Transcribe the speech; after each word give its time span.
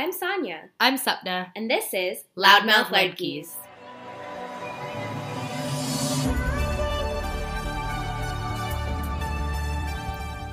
I'm 0.00 0.12
Sonia, 0.12 0.70
I'm 0.80 0.96
Sapna. 0.96 1.52
and 1.54 1.70
this 1.70 1.92
is 1.92 2.24
Loudmouth 2.34 2.86
Ladkis. 2.86 3.50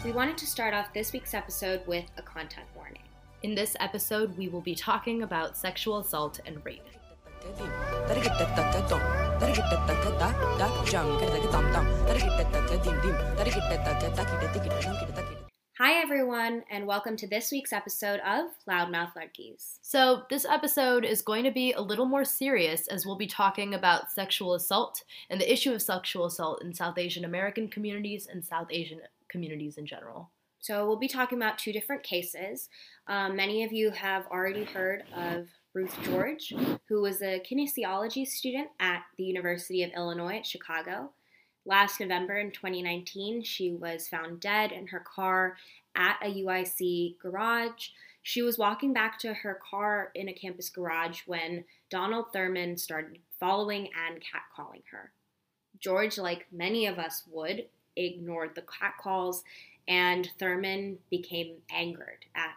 We 0.03 0.11
wanted 0.11 0.37
to 0.37 0.45
start 0.45 0.73
off 0.73 0.93
this 0.93 1.13
week's 1.13 1.33
episode 1.33 1.87
with 1.87 2.03
a 2.17 2.21
content 2.21 2.67
warning. 2.75 3.03
In 3.43 3.55
this 3.55 3.77
episode, 3.79 4.37
we 4.37 4.49
will 4.49 4.59
be 4.59 4.75
talking 4.75 5.23
about 5.23 5.55
sexual 5.55 5.99
assault 5.99 6.41
and 6.45 6.59
rape. 6.65 6.83
Hi, 15.79 16.01
everyone, 16.01 16.63
and 16.71 16.87
welcome 16.87 17.15
to 17.17 17.27
this 17.27 17.51
week's 17.51 17.71
episode 17.71 18.19
of 18.21 18.47
Loudmouth 18.67 19.11
Ladkis. 19.13 19.77
So, 19.83 20.23
this 20.27 20.43
episode 20.43 21.05
is 21.05 21.21
going 21.21 21.43
to 21.43 21.51
be 21.51 21.71
a 21.71 21.81
little 21.81 22.07
more 22.07 22.25
serious 22.25 22.87
as 22.87 23.05
we'll 23.05 23.15
be 23.15 23.27
talking 23.27 23.75
about 23.75 24.11
sexual 24.11 24.55
assault 24.55 25.03
and 25.29 25.39
the 25.39 25.53
issue 25.53 25.71
of 25.71 25.83
sexual 25.83 26.25
assault 26.25 26.63
in 26.63 26.73
South 26.73 26.97
Asian 26.97 27.23
American 27.23 27.67
communities 27.67 28.25
and 28.25 28.43
South 28.43 28.69
Asian 28.71 29.01
communities 29.27 29.77
in 29.77 29.85
general. 29.85 30.31
So, 30.61 30.87
we'll 30.87 30.97
be 30.97 31.07
talking 31.07 31.37
about 31.37 31.59
two 31.59 31.71
different 31.71 32.01
cases. 32.01 32.69
Um, 33.05 33.35
many 33.35 33.63
of 33.63 33.71
you 33.71 33.91
have 33.91 34.25
already 34.31 34.63
heard 34.63 35.03
of 35.15 35.45
Ruth 35.75 35.95
George, 36.01 36.55
who 36.87 37.03
was 37.03 37.21
a 37.21 37.39
kinesiology 37.39 38.25
student 38.25 38.69
at 38.79 39.03
the 39.19 39.25
University 39.25 39.83
of 39.83 39.91
Illinois 39.95 40.37
at 40.37 40.45
Chicago. 40.47 41.11
Last 41.67 41.99
November 41.99 42.37
in 42.37 42.51
2019, 42.51 43.43
she 43.43 43.73
was 43.73 44.07
found 44.07 44.39
dead 44.39 44.71
in 44.71 44.87
her 44.87 45.01
car 45.01 45.57
at 45.95 46.17
a 46.23 46.43
UIC 46.43 47.19
garage. 47.19 47.89
She 48.23 48.41
was 48.41 48.57
walking 48.57 48.93
back 48.93 49.19
to 49.19 49.33
her 49.33 49.59
car 49.69 50.11
in 50.15 50.29
a 50.29 50.33
campus 50.33 50.69
garage 50.69 51.23
when 51.25 51.65
Donald 51.89 52.31
Thurman 52.31 52.77
started 52.77 53.19
following 53.37 53.89
and 54.07 54.23
catcalling 54.23 54.83
her. 54.91 55.11
George, 55.81 56.17
like 56.17 56.45
many 56.53 56.85
of 56.85 56.99
us 56.99 57.23
would, 57.29 57.65
ignored 57.97 58.55
the 58.55 58.63
catcalls, 58.63 59.43
and 59.89 60.29
Thurman 60.39 60.97
became 61.09 61.57
angered 61.69 62.25
at 62.33 62.55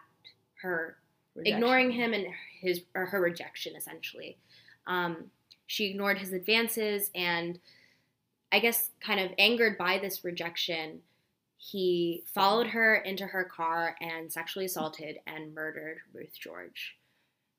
her 0.61 0.95
ignoring 1.35 1.91
him 1.91 2.13
and 2.13 2.27
his 2.61 2.83
or 2.95 3.07
her 3.07 3.19
rejection 3.19 3.75
essentially. 3.75 4.37
Um, 4.87 5.31
she 5.67 5.89
ignored 5.89 6.17
his 6.17 6.31
advances 6.31 7.11
and 7.13 7.59
I 8.51 8.59
guess 8.59 8.89
kind 8.99 9.19
of 9.19 9.31
angered 9.37 9.77
by 9.77 9.97
this 9.97 10.23
rejection, 10.23 10.99
he 11.57 12.23
followed 12.25 12.67
her 12.67 12.95
into 12.95 13.25
her 13.25 13.43
car 13.43 13.95
and 14.01 14.31
sexually 14.31 14.65
assaulted 14.65 15.19
and 15.27 15.53
murdered 15.53 15.99
Ruth 16.13 16.33
George. 16.39 16.97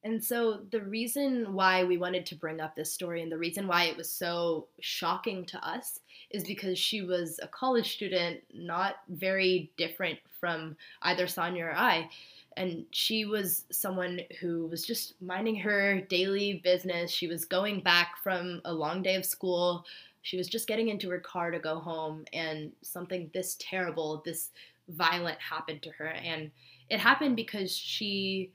And 0.04 0.22
so, 0.22 0.62
the 0.72 0.80
reason 0.80 1.54
why 1.54 1.84
we 1.84 1.96
wanted 1.96 2.26
to 2.26 2.34
bring 2.34 2.60
up 2.60 2.74
this 2.74 2.92
story 2.92 3.22
and 3.22 3.30
the 3.30 3.38
reason 3.38 3.68
why 3.68 3.84
it 3.84 3.96
was 3.96 4.10
so 4.10 4.66
shocking 4.80 5.44
to 5.46 5.64
us 5.66 6.00
is 6.32 6.42
because 6.42 6.76
she 6.76 7.02
was 7.02 7.38
a 7.40 7.46
college 7.46 7.92
student, 7.92 8.40
not 8.52 8.96
very 9.08 9.70
different 9.76 10.18
from 10.40 10.76
either 11.02 11.28
Sonia 11.28 11.66
or 11.66 11.76
I. 11.76 12.10
And 12.56 12.84
she 12.90 13.24
was 13.24 13.64
someone 13.70 14.20
who 14.40 14.66
was 14.66 14.84
just 14.84 15.14
minding 15.22 15.56
her 15.56 16.00
daily 16.00 16.60
business. 16.64 17.12
She 17.12 17.28
was 17.28 17.44
going 17.44 17.80
back 17.80 18.16
from 18.22 18.60
a 18.64 18.74
long 18.74 19.02
day 19.02 19.14
of 19.14 19.24
school. 19.24 19.84
She 20.22 20.36
was 20.36 20.48
just 20.48 20.68
getting 20.68 20.88
into 20.88 21.10
her 21.10 21.20
car 21.20 21.50
to 21.50 21.58
go 21.58 21.78
home, 21.78 22.24
and 22.32 22.72
something 22.82 23.30
this 23.34 23.56
terrible, 23.60 24.22
this 24.24 24.50
violent 24.88 25.38
happened 25.40 25.82
to 25.82 25.90
her. 25.90 26.08
And 26.08 26.50
it 26.88 26.98
happened 26.98 27.36
because 27.36 27.74
she 27.74 28.52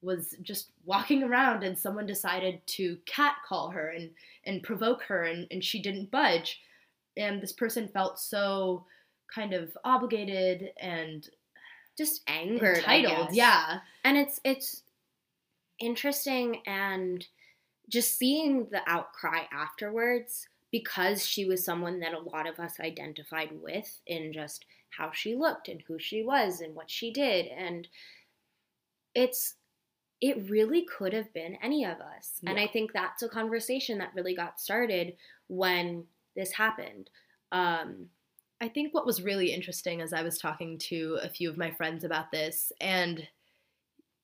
was 0.00 0.36
just 0.42 0.70
walking 0.84 1.22
around 1.22 1.64
and 1.64 1.76
someone 1.76 2.06
decided 2.06 2.60
to 2.66 2.96
catcall 3.04 3.70
her 3.70 3.90
and, 3.90 4.10
and 4.44 4.62
provoke 4.62 5.02
her 5.02 5.24
and, 5.24 5.46
and 5.50 5.62
she 5.64 5.82
didn't 5.82 6.10
budge. 6.10 6.60
And 7.16 7.42
this 7.42 7.52
person 7.52 7.88
felt 7.88 8.18
so 8.18 8.84
kind 9.34 9.52
of 9.52 9.76
obligated 9.84 10.70
and 10.80 11.28
Just 11.96 12.22
angered, 12.28 12.78
entitled. 12.78 13.34
Yeah. 13.34 13.80
and 14.04 14.16
it's 14.16 14.40
it's 14.44 14.82
interesting 15.80 16.62
and 16.66 17.26
just 17.88 18.18
seeing 18.18 18.66
the 18.70 18.80
outcry 18.86 19.42
afterwards 19.52 20.48
because 20.70 21.24
she 21.24 21.44
was 21.44 21.64
someone 21.64 22.00
that 22.00 22.14
a 22.14 22.18
lot 22.18 22.46
of 22.46 22.58
us 22.58 22.78
identified 22.80 23.50
with 23.52 24.00
in 24.06 24.32
just 24.32 24.66
how 24.90 25.10
she 25.12 25.34
looked 25.34 25.68
and 25.68 25.82
who 25.86 25.98
she 25.98 26.22
was 26.22 26.60
and 26.60 26.74
what 26.74 26.90
she 26.90 27.12
did. 27.12 27.46
And 27.46 27.88
it's 29.14 29.54
it 30.20 30.50
really 30.50 30.84
could 30.84 31.12
have 31.12 31.32
been 31.32 31.56
any 31.62 31.84
of 31.84 31.98
us. 32.00 32.40
And 32.44 32.58
i 32.58 32.66
think 32.66 32.92
that's 32.92 33.22
a 33.22 33.28
conversation 33.28 33.98
that 33.98 34.12
really 34.14 34.34
got 34.34 34.60
started 34.60 35.14
when 35.46 36.04
this 36.34 36.52
happened. 36.52 37.10
Um 37.52 38.08
I 38.60 38.68
think 38.68 38.92
what 38.92 39.06
was 39.06 39.22
really 39.22 39.52
interesting 39.52 40.00
as 40.00 40.12
I 40.12 40.22
was 40.22 40.36
talking 40.36 40.78
to 40.78 41.18
a 41.22 41.28
few 41.28 41.48
of 41.48 41.56
my 41.56 41.70
friends 41.70 42.02
about 42.02 42.32
this, 42.32 42.72
and 42.80 43.26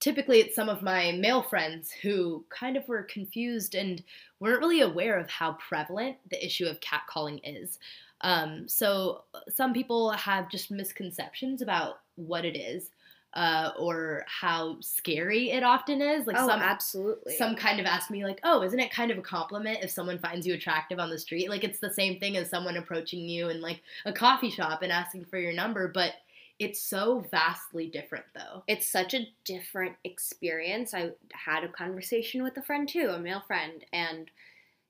typically 0.04 0.38
it's 0.38 0.54
some 0.54 0.69
of 0.69 0.82
my 0.82 1.12
male 1.12 1.41
friends 1.41 1.91
who 1.91 2.44
kind 2.50 2.76
of 2.76 2.87
were 2.87 3.04
confused 3.04 3.75
and 3.75 4.03
weren't 4.38 4.60
really 4.60 4.82
aware 4.82 5.19
of 5.19 5.31
how 5.31 5.53
prevalent 5.54 6.19
the 6.31 6.44
issue 6.44 6.66
of 6.66 6.78
catcalling 6.81 7.41
is. 7.42 7.78
Um, 8.20 8.69
so 8.69 9.25
some 9.48 9.72
people 9.72 10.10
have 10.10 10.50
just 10.50 10.70
misconceptions 10.70 11.62
about 11.62 12.00
what 12.16 12.44
it 12.44 12.54
is. 12.54 12.91
Uh, 13.32 13.72
or 13.81 14.25
how 14.28 14.76
scary 14.78 15.50
it 15.50 15.64
often 15.64 16.00
is. 16.00 16.25
Like 16.25 16.37
oh 16.38 16.47
some 16.47 16.60
absolutely 16.60 17.34
some 17.34 17.56
kind 17.56 17.81
of 17.81 17.87
ask 17.87 18.09
me 18.09 18.25
like, 18.25 18.38
"Oh, 18.44 18.62
isn't 18.62 18.78
it 18.78 18.93
kind 18.93 19.10
of 19.10 19.19
a 19.19 19.22
compliment 19.22 19.81
if 19.82 19.91
someone 19.91 20.20
finds 20.20 20.47
you 20.47 20.54
attractive 20.54 21.00
on 21.00 21.10
the 21.10 21.19
street?" 21.19 21.50
Like 21.50 21.64
it's 21.64 21.81
the 21.81 21.93
same 21.93 22.20
thing 22.20 22.37
as 22.37 22.48
someone 22.48 22.76
approaching 22.76 23.28
you 23.28 23.48
in 23.48 23.60
like 23.60 23.82
a 24.04 24.12
coffee 24.12 24.50
shop 24.50 24.82
and 24.82 24.93
asking 24.93 25.25
for 25.25 25.37
your 25.37 25.53
number, 25.53 25.88
but 25.88 26.12
it's 26.59 26.81
so 26.82 27.20
vastly 27.20 27.88
different 27.88 28.26
though. 28.34 28.65
it's 28.66 28.87
such 28.87 29.12
a 29.15 29.26
different 29.44 29.97
experience. 30.04 30.94
I 30.94 31.12
had 31.32 31.65
a 31.65 31.69
conversation 31.69 32.42
with 32.42 32.56
a 32.56 32.62
friend 32.62 32.88
too, 32.88 33.09
a 33.10 33.19
male 33.19 33.42
friend, 33.42 33.84
and 33.92 34.31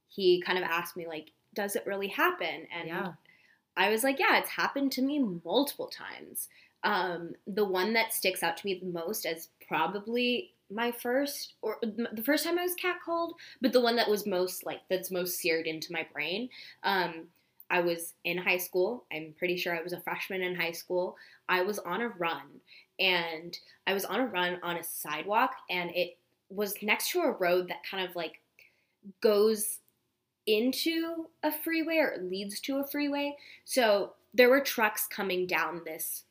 he 0.09 0.41
kind 0.43 0.59
of 0.59 0.65
asked 0.65 0.97
me 0.97 1.07
like, 1.09 1.33
"Does 1.55 1.77
it 1.77 1.87
really 1.87 2.09
happen?" 2.09 2.67
And 2.73 2.91
Yeah. 2.91 3.15
I 3.77 3.91
was 3.91 4.05
like, 4.05 4.19
"Yeah, 4.21 4.39
it's 4.39 4.51
happened 4.51 4.93
to 4.93 5.03
me 5.03 5.19
multiple 5.21 5.89
times." 5.89 6.49
Um, 6.85 7.37
the 7.47 7.65
one 7.67 7.95
that 7.95 8.13
sticks 8.15 8.43
out 8.43 8.57
to 8.59 8.67
me 8.67 8.79
the 8.81 8.87
most 8.87 9.27
as 9.27 9.51
probably 9.69 10.55
my 10.71 10.93
first 10.93 11.55
or 11.63 11.79
the 11.83 12.23
first 12.25 12.45
time 12.45 12.59
I 12.59 12.65
was 12.65 12.77
catcalled, 12.77 13.35
but 13.61 13.73
the 13.73 13.81
one 13.83 13.97
that 13.97 14.11
was 14.11 14.27
most 14.27 14.67
like 14.67 14.83
that's 14.91 15.11
most 15.11 15.39
seared 15.39 15.67
into 15.67 15.93
my 15.93 16.09
brain. 16.13 16.51
Um, 16.85 17.31
I 17.71 17.81
was 17.81 18.15
in 18.25 18.39
high 18.39 18.59
school. 18.59 19.07
I'm 19.13 19.35
pretty 19.39 19.57
sure 19.57 19.77
I 19.77 19.83
was 19.83 19.93
a 19.95 20.01
freshman 20.01 20.43
in 20.43 20.55
high 20.55 20.73
school. 20.73 21.17
I 21.49 21.63
was 21.63 21.79
on 21.81 22.01
a 22.01 22.09
run 22.09 22.61
and 22.99 23.57
I 23.87 23.95
was 23.95 24.05
on 24.05 24.21
a 24.21 24.27
run 24.27 24.59
on 24.63 24.77
a 24.77 24.85
sidewalk 24.85 25.53
and 25.71 25.91
it 25.95 26.17
was 26.49 26.75
next 26.83 27.11
to 27.11 27.21
a 27.21 27.33
road 27.33 27.69
that 27.69 27.85
kind 27.89 28.09
of 28.09 28.15
like 28.17 28.41
goes 29.21 29.81
into 30.47 31.27
a 31.43 31.51
freeway 31.51 31.97
or 31.97 32.17
leads 32.23 32.61
to 32.61 32.79
a 32.79 32.87
freeway. 32.87 33.37
So 33.65 34.13
there 34.33 34.51
were 34.51 34.61
trucks 34.61 35.07
coming 35.07 35.47
down 35.47 35.83
this 35.85 36.25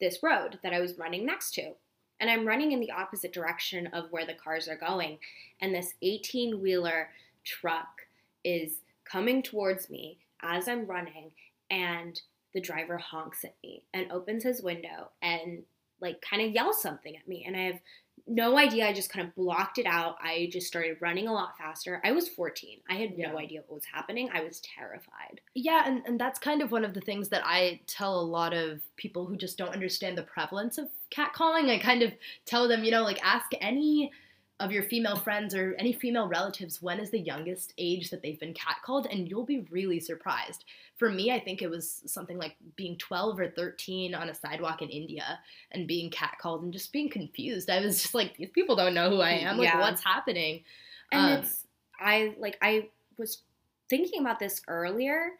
this 0.00 0.22
road 0.22 0.58
that 0.64 0.72
I 0.72 0.80
was 0.80 0.98
running 0.98 1.24
next 1.24 1.54
to. 1.54 1.72
And 2.18 2.28
I'm 2.28 2.46
running 2.46 2.72
in 2.72 2.80
the 2.80 2.90
opposite 2.90 3.32
direction 3.32 3.86
of 3.88 4.10
where 4.10 4.26
the 4.26 4.34
cars 4.34 4.68
are 4.68 4.76
going 4.76 5.18
and 5.60 5.72
this 5.72 5.94
18-wheeler 6.02 7.08
truck 7.44 8.02
is 8.44 8.80
coming 9.04 9.42
towards 9.42 9.90
me 9.90 10.18
as 10.42 10.66
I'm 10.66 10.86
running 10.86 11.30
and 11.70 12.20
the 12.54 12.60
driver 12.60 12.98
honks 12.98 13.44
at 13.44 13.56
me 13.62 13.84
and 13.92 14.10
opens 14.10 14.44
his 14.44 14.62
window 14.62 15.10
and 15.20 15.62
like 16.00 16.20
kind 16.20 16.42
of 16.42 16.52
yells 16.52 16.82
something 16.82 17.16
at 17.16 17.28
me 17.28 17.44
and 17.46 17.56
I 17.56 17.62
have 17.62 17.80
no 18.26 18.56
idea 18.56 18.86
I 18.86 18.92
just 18.92 19.10
kind 19.10 19.26
of 19.26 19.34
blocked 19.34 19.78
it 19.78 19.86
out 19.86 20.16
I 20.22 20.48
just 20.52 20.66
started 20.66 20.98
running 21.00 21.26
a 21.28 21.32
lot 21.32 21.56
faster 21.58 22.00
I 22.04 22.12
was 22.12 22.28
14 22.28 22.78
I 22.88 22.94
had 22.94 23.18
no 23.18 23.38
idea 23.38 23.62
what 23.66 23.76
was 23.76 23.84
happening 23.92 24.30
I 24.32 24.42
was 24.42 24.60
terrified 24.60 25.40
Yeah, 25.54 25.84
and, 25.86 26.02
and 26.06 26.20
that's 26.20 26.38
kind 26.38 26.62
of 26.62 26.70
one 26.70 26.84
of 26.84 26.94
the 26.94 27.00
things 27.00 27.30
that 27.30 27.42
I 27.44 27.80
tell 27.86 28.20
a 28.20 28.22
lot 28.22 28.52
of 28.52 28.80
people 28.96 29.26
who 29.26 29.36
just 29.36 29.58
don't 29.58 29.72
understand 29.72 30.16
the 30.16 30.22
prevalence 30.22 30.78
of 30.78 30.88
catcalling. 31.10 31.70
I 31.70 31.78
kind 31.78 32.02
of 32.02 32.12
tell 32.46 32.68
them, 32.68 32.84
you 32.84 32.90
know, 32.90 33.02
like 33.02 33.24
ask 33.24 33.50
any 33.60 34.10
of 34.60 34.70
your 34.70 34.84
female 34.84 35.16
friends 35.16 35.54
or 35.54 35.74
any 35.76 35.92
female 35.92 36.28
relatives 36.28 36.80
when 36.80 37.00
is 37.00 37.10
the 37.10 37.18
youngest 37.18 37.72
age 37.78 38.10
that 38.10 38.22
they've 38.22 38.38
been 38.38 38.54
catcalled, 38.54 39.12
and 39.12 39.28
you'll 39.28 39.44
be 39.44 39.66
really 39.70 39.98
surprised. 39.98 40.64
For 40.96 41.10
me, 41.10 41.32
I 41.32 41.40
think 41.40 41.62
it 41.62 41.70
was 41.70 42.02
something 42.06 42.38
like 42.38 42.56
being 42.76 42.96
12 42.98 43.40
or 43.40 43.48
13 43.50 44.14
on 44.14 44.28
a 44.28 44.34
sidewalk 44.34 44.80
in 44.82 44.88
India 44.88 45.40
and 45.72 45.88
being 45.88 46.10
catcalled 46.10 46.62
and 46.62 46.72
just 46.72 46.92
being 46.92 47.10
confused. 47.10 47.70
I 47.70 47.80
was 47.80 48.02
just 48.02 48.14
like, 48.14 48.36
these 48.36 48.50
people 48.50 48.76
don't 48.76 48.94
know 48.94 49.10
who 49.10 49.20
I 49.20 49.30
am. 49.30 49.58
Like, 49.58 49.74
Yeah. 49.74 49.80
what's 49.80 50.04
happening? 50.04 50.62
and 51.10 51.28
Um, 51.28 51.40
it's 51.40 51.66
I 52.00 52.34
like 52.38 52.58
I 52.62 52.88
was 53.18 53.42
thinking 53.88 54.20
about 54.20 54.38
this 54.38 54.62
earlier 54.68 55.32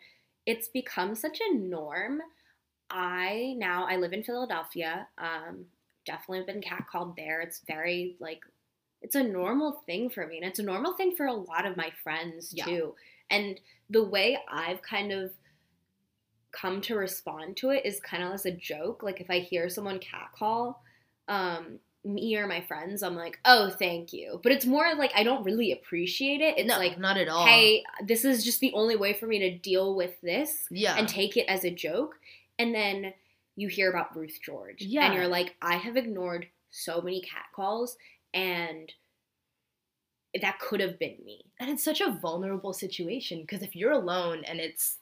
it's 0.45 0.69
become 0.69 1.15
such 1.15 1.41
a 1.41 1.55
norm 1.55 2.21
I 2.91 3.55
now 3.59 3.87
I 3.89 3.97
live 3.97 4.13
in 4.13 4.23
Philadelphia 4.23 5.09
um 5.19 5.67
definitely 6.05 6.45
been 6.53 6.63
catcalled 6.63 7.17
there 7.17 7.41
it's 7.41 7.61
very 7.67 8.17
like 8.21 8.43
it's 9.03 9.15
a 9.15 9.23
normal 9.23 9.83
thing 9.87 10.09
for 10.11 10.27
me 10.27 10.37
and 10.39 10.47
it's 10.47 10.59
a 10.59 10.63
normal 10.63 10.93
thing 10.95 11.15
for 11.17 11.27
a 11.27 11.33
lot 11.33 11.67
of 11.67 11.77
my 11.77 11.91
friends 12.03 12.53
Yeah. 12.55 12.65
too 12.65 12.95
and 13.31 13.61
the 13.91 14.03
way 14.05 14.39
i've 14.51 14.83
kind 14.83 15.13
of 15.13 15.33
come 16.53 16.81
to 16.83 16.95
respond 16.97 17.57
to 17.59 17.71
it 17.71 17.85
is 17.87 17.99
kind 18.01 18.23
of 18.23 18.33
as 18.33 18.45
a 18.47 18.51
joke 18.51 19.03
like 19.03 19.21
if 19.21 19.31
i 19.31 19.39
hear 19.39 19.69
someone 19.69 19.99
catcall 19.99 20.83
um 21.29 21.79
me 22.05 22.37
or 22.37 22.47
my 22.49 22.61
friends 22.61 23.03
i'm 23.03 23.15
like 23.15 23.39
oh 23.45 23.71
thank 23.71 24.13
you 24.13 24.41
but 24.43 24.51
it's 24.53 24.67
more 24.67 24.93
like 24.97 25.13
i 25.15 25.23
don't 25.23 25.45
really 25.45 25.71
appreciate 25.73 26.41
it 26.41 26.59
it's 26.59 26.69
no, 26.69 26.77
like 26.77 26.99
not 26.99 27.17
at 27.17 27.29
all. 27.29 27.47
hey 27.47 27.83
this 28.05 28.25
is 28.25 28.45
just 28.45 28.59
the 28.61 28.73
only 28.75 28.97
way 28.97 29.13
for 29.13 29.27
me 29.27 29.39
to 29.39 29.57
deal 29.57 29.95
with 29.95 30.21
this 30.21 30.65
yeah, 30.71 30.97
and 30.99 31.09
take 31.09 31.37
it 31.37 31.47
as 31.49 31.65
a 31.65 31.71
joke. 31.71 32.17
And 32.59 32.75
then 32.75 33.15
you 33.57 33.69
hear 33.69 33.89
about 33.91 34.17
Ruth 34.17 34.39
George. 34.45 34.83
Yeah. 34.83 35.07
And 35.07 35.15
you're 35.15 35.27
like, 35.29 35.57
I 35.63 35.77
have 35.77 35.97
ignored 35.97 36.47
so 36.71 37.01
many 37.01 37.21
catcalls 37.23 37.97
and 38.35 38.93
that 40.41 40.59
could 40.61 40.81
have 40.81 40.99
been 40.99 41.17
me. 41.25 41.45
and 41.61 41.69
it's 41.71 41.85
such 41.85 42.01
a 42.01 42.19
vulnerable 42.23 42.73
situation 42.73 43.43
because 43.43 43.63
if 43.63 43.77
you're 43.77 43.93
alone 43.93 44.43
and 44.45 44.61
it's 44.61 44.99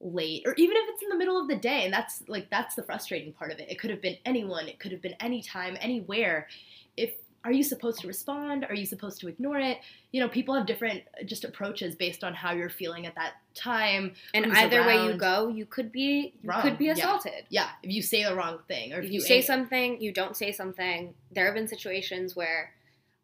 late 0.00 0.42
or 0.44 0.54
even 0.56 0.76
if 0.76 0.82
it's 0.88 1.02
in 1.02 1.08
the 1.08 1.16
middle 1.16 1.40
of 1.40 1.46
the 1.46 1.56
day 1.56 1.84
and 1.84 1.92
that's 1.94 2.24
like 2.26 2.50
that's 2.50 2.74
the 2.74 2.82
frustrating 2.82 3.32
part 3.32 3.52
of 3.52 3.60
it 3.60 3.70
it 3.70 3.78
could 3.78 3.90
have 3.90 4.02
been 4.02 4.16
anyone 4.24 4.66
it 4.66 4.80
could 4.80 4.90
have 4.90 5.00
been 5.00 5.14
anytime 5.20 5.76
anywhere 5.80 6.48
if 6.96 7.14
are 7.44 7.52
you 7.52 7.62
supposed 7.62 7.98
to 8.00 8.06
respond 8.06 8.64
are 8.68 8.74
you 8.74 8.86
supposed 8.86 9.20
to 9.20 9.28
ignore 9.28 9.58
it 9.58 9.78
you 10.12 10.20
know 10.20 10.28
people 10.28 10.54
have 10.54 10.66
different 10.66 11.02
uh, 11.20 11.24
just 11.24 11.44
approaches 11.44 11.94
based 11.94 12.22
on 12.22 12.34
how 12.34 12.52
you're 12.52 12.70
feeling 12.70 13.06
at 13.06 13.14
that 13.14 13.32
time 13.54 14.12
And 14.34 14.52
either 14.52 14.86
way 14.86 15.04
you 15.06 15.14
go, 15.14 15.48
you 15.48 15.66
could 15.66 15.90
be 15.92 16.34
you 16.42 16.50
Wrong, 16.50 16.62
could 16.62 16.78
be 16.78 16.88
assaulted. 16.88 17.44
yeah 17.50 17.70
if 17.82 17.90
you 17.90 18.02
say 18.02 18.24
the 18.24 18.34
wrong 18.34 18.58
thing 18.68 18.92
or 18.92 18.98
if, 19.00 19.06
If 19.06 19.12
you 19.12 19.20
say 19.20 19.40
something, 19.42 20.00
you 20.00 20.12
don't 20.12 20.36
say 20.36 20.52
something. 20.52 21.14
There 21.34 21.46
have 21.46 21.54
been 21.54 21.68
situations 21.68 22.34
where 22.36 22.72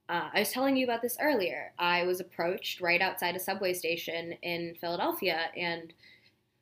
uh, 0.08 0.30
I 0.32 0.38
was 0.40 0.50
telling 0.50 0.76
you 0.76 0.84
about 0.84 1.02
this 1.02 1.18
earlier. 1.20 1.72
I 1.78 2.04
was 2.04 2.18
approached 2.20 2.80
right 2.80 3.00
outside 3.02 3.36
a 3.36 3.38
subway 3.38 3.74
station 3.74 4.32
in 4.42 4.74
Philadelphia, 4.80 5.50
and 5.54 5.92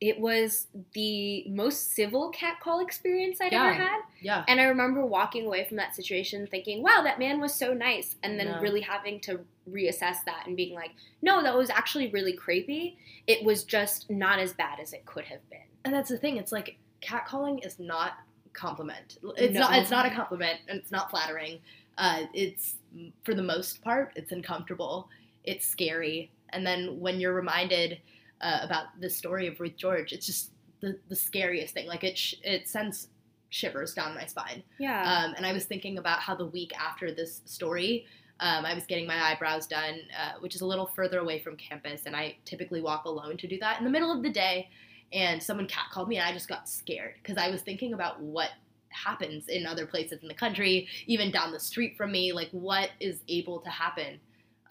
it 0.01 0.21
was 0.21 0.67
the 0.93 1.45
most 1.49 1.95
civil 1.95 2.29
catcall 2.31 2.81
experience 2.81 3.41
I'd 3.41 3.55
ever 3.55 3.73
had. 3.73 4.01
yeah 4.21 4.45
And 4.47 4.61
I 4.61 4.65
remember 4.65 5.05
walking 5.07 5.47
away 5.47 5.65
from 5.67 5.79
that 5.79 5.95
situation 5.97 6.47
thinking, 6.47 6.83
wow, 6.83 7.01
that 7.05 7.19
man 7.19 7.41
was 7.41 7.55
so 7.55 7.73
nice. 7.73 8.17
And 8.23 8.39
then 8.39 8.61
really 8.61 8.83
having 8.83 9.21
to 9.21 9.41
reassess 9.71 10.17
that 10.27 10.43
and 10.47 10.55
being 10.57 10.75
like, 10.75 10.91
no, 11.23 11.43
that 11.43 11.57
was 11.57 11.71
actually 11.71 12.09
really 12.11 12.35
creepy. 12.35 12.99
It 13.27 13.43
was 13.43 13.65
just 13.65 14.11
not 14.11 14.39
as 14.39 14.53
bad 14.53 14.81
as 14.81 14.93
it 14.93 15.07
could 15.07 15.25
have 15.25 15.41
been. 15.49 15.61
and 15.87 15.95
that's 15.95 16.11
the 16.11 16.19
thing 16.19 16.37
it's 16.37 16.53
like 16.53 16.77
catcalling 17.03 17.65
is 17.65 17.79
not 17.79 18.13
compliment 18.53 19.19
it's 19.37 19.55
No. 19.55 19.61
not 19.61 19.79
it's 19.79 19.91
not 19.91 20.05
a 20.07 20.11
compliment 20.11 20.59
and 20.69 20.79
it's 20.81 20.91
not 20.91 21.11
flattering 21.11 21.59
uh, 21.99 22.23
it's 22.35 22.77
for 23.25 23.35
the 23.35 23.43
most 23.43 23.83
part 23.83 24.13
it's 24.17 24.33
uncomfortable 24.33 25.09
it's 25.45 25.67
scary 25.67 26.31
and 26.51 26.67
then 26.67 26.99
when 26.99 27.21
you're 27.21 27.35
reminded 27.35 27.99
uh, 28.41 28.59
about 28.63 28.87
the 29.01 29.09
story 29.11 29.47
of 29.47 29.59
ruth 29.61 29.77
george 29.77 30.13
it's 30.13 30.27
just 30.27 30.51
the, 30.81 30.99
the 31.09 31.17
scariest 31.17 31.73
thing 31.75 31.87
like 31.87 32.05
it 32.05 32.17
sh- 32.19 32.35
it 32.43 32.69
sends 32.69 33.09
shivers 33.51 33.95
down 33.95 34.15
my 34.15 34.27
spine 34.27 34.63
Yeah. 34.79 35.03
um, 35.25 35.35
and 35.37 35.47
I 35.47 35.53
was 35.53 35.65
thinking 35.65 35.99
about 35.99 36.19
how 36.21 36.35
the 36.35 36.47
week 36.47 36.73
after 36.79 37.13
this 37.13 37.43
story, 37.47 38.05
um, 38.41 38.67
I 38.67 38.75
was 38.75 38.85
getting 38.85 39.07
my 39.07 39.31
eyebrows 39.31 39.67
done, 39.69 40.01
uh, 40.21 40.33
which 40.41 40.55
is 40.57 40.61
a 40.61 40.67
little 40.67 40.87
further 40.87 41.21
away 41.21 41.39
from 41.39 41.57
campus, 41.57 42.03
and 42.07 42.15
I 42.15 42.37
typically 42.45 42.83
walk 42.83 43.05
alone 43.07 43.37
to 43.39 43.47
do 43.47 43.57
that 43.61 43.79
in 43.79 43.85
the 43.85 43.91
middle 43.91 44.13
of 44.13 44.23
the 44.23 44.29
day. 44.31 44.69
And 45.13 45.41
someone 45.43 45.67
cat 45.69 45.87
called 45.93 46.09
me, 46.09 46.17
and 46.19 46.29
I 46.29 46.33
just 46.33 46.49
got 46.49 46.69
scared 46.69 47.15
because 47.23 47.39
I 47.39 47.49
was 47.49 47.63
thinking 47.63 47.95
about 47.95 48.21
what 48.21 48.51
happens 48.91 49.49
in 49.49 49.65
other 49.65 49.87
places 49.87 50.19
in 50.23 50.29
the 50.29 50.35
country, 50.35 50.89
even 51.07 51.31
down 51.31 51.53
the 51.53 51.61
street 51.61 51.97
from 51.97 52.11
me, 52.13 52.33
like 52.33 52.51
what 52.51 52.91
is 53.01 53.21
able 53.29 53.61
to 53.61 53.71
happen. 53.71 54.19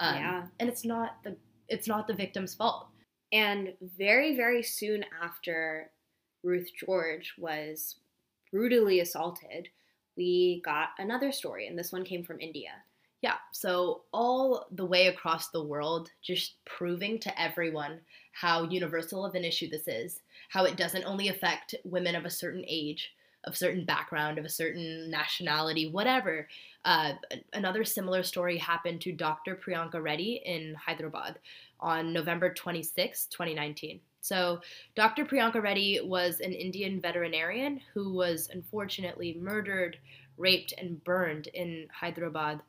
Um, 0.01 0.15
Yeah. 0.15 0.45
and 0.59 0.69
it's 0.69 0.83
not 0.85 1.23
the 1.23 1.35
it's 1.69 1.87
not 1.87 2.05
the 2.07 2.13
victim's 2.13 2.53
fault. 2.53 2.87
And 3.35 3.73
very, 3.97 4.33
very 4.37 4.63
soon 4.63 5.03
after 5.21 5.91
Ruth 6.41 6.69
George 6.73 7.33
was 7.37 7.97
brutally 8.49 9.01
assaulted, 9.01 9.67
we 10.15 10.61
got 10.63 10.91
another 10.99 11.33
story, 11.33 11.67
and 11.67 11.77
this 11.77 11.91
one 11.91 12.05
came 12.05 12.23
from 12.23 12.39
India. 12.39 12.69
Yeah, 13.21 13.35
so 13.51 14.03
all 14.13 14.67
the 14.71 14.85
way 14.85 15.07
across 15.07 15.49
the 15.49 15.63
world, 15.63 16.11
just 16.23 16.63
proving 16.63 17.19
to 17.19 17.41
everyone 17.41 17.99
how 18.31 18.69
universal 18.69 19.25
of 19.25 19.35
an 19.35 19.43
issue 19.43 19.69
this 19.69 19.89
is, 19.89 20.21
how 20.47 20.63
it 20.63 20.77
doesn't 20.77 21.03
only 21.03 21.27
affect 21.27 21.75
women 21.83 22.15
of 22.15 22.23
a 22.23 22.29
certain 22.29 22.63
age, 22.65 23.11
of 23.45 23.57
certain 23.57 23.85
background, 23.85 24.37
of 24.37 24.45
a 24.45 24.49
certain 24.49 25.09
nationality, 25.09 25.89
whatever. 25.89 26.47
Uh, 26.83 27.13
another 27.53 27.83
similar 27.83 28.23
story 28.23 28.57
happened 28.57 29.01
to 29.01 29.11
Dr. 29.11 29.55
Priyanka 29.55 30.01
Reddy 30.01 30.41
in 30.45 30.75
Hyderabad 30.75 31.39
on 31.79 32.13
November 32.13 32.53
26, 32.53 33.27
2019. 33.27 33.99
So, 34.21 34.59
Dr. 34.95 35.25
Priyanka 35.25 35.61
Reddy 35.61 36.01
was 36.03 36.39
an 36.39 36.51
Indian 36.51 36.99
veterinarian 36.99 37.79
who 37.93 38.13
was 38.13 38.49
unfortunately 38.51 39.37
murdered, 39.39 39.97
raped, 40.37 40.73
and 40.77 41.03
burned 41.03 41.47
in 41.47 41.87
Hyderabad 41.91 42.61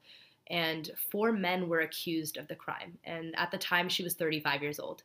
and 0.48 0.90
four 1.10 1.32
men 1.32 1.68
were 1.68 1.80
accused 1.80 2.36
of 2.36 2.48
the 2.48 2.54
crime. 2.54 2.98
And 3.04 3.34
at 3.36 3.50
the 3.50 3.58
time, 3.58 3.88
she 3.88 4.02
was 4.02 4.14
35 4.14 4.62
years 4.62 4.78
old. 4.78 5.02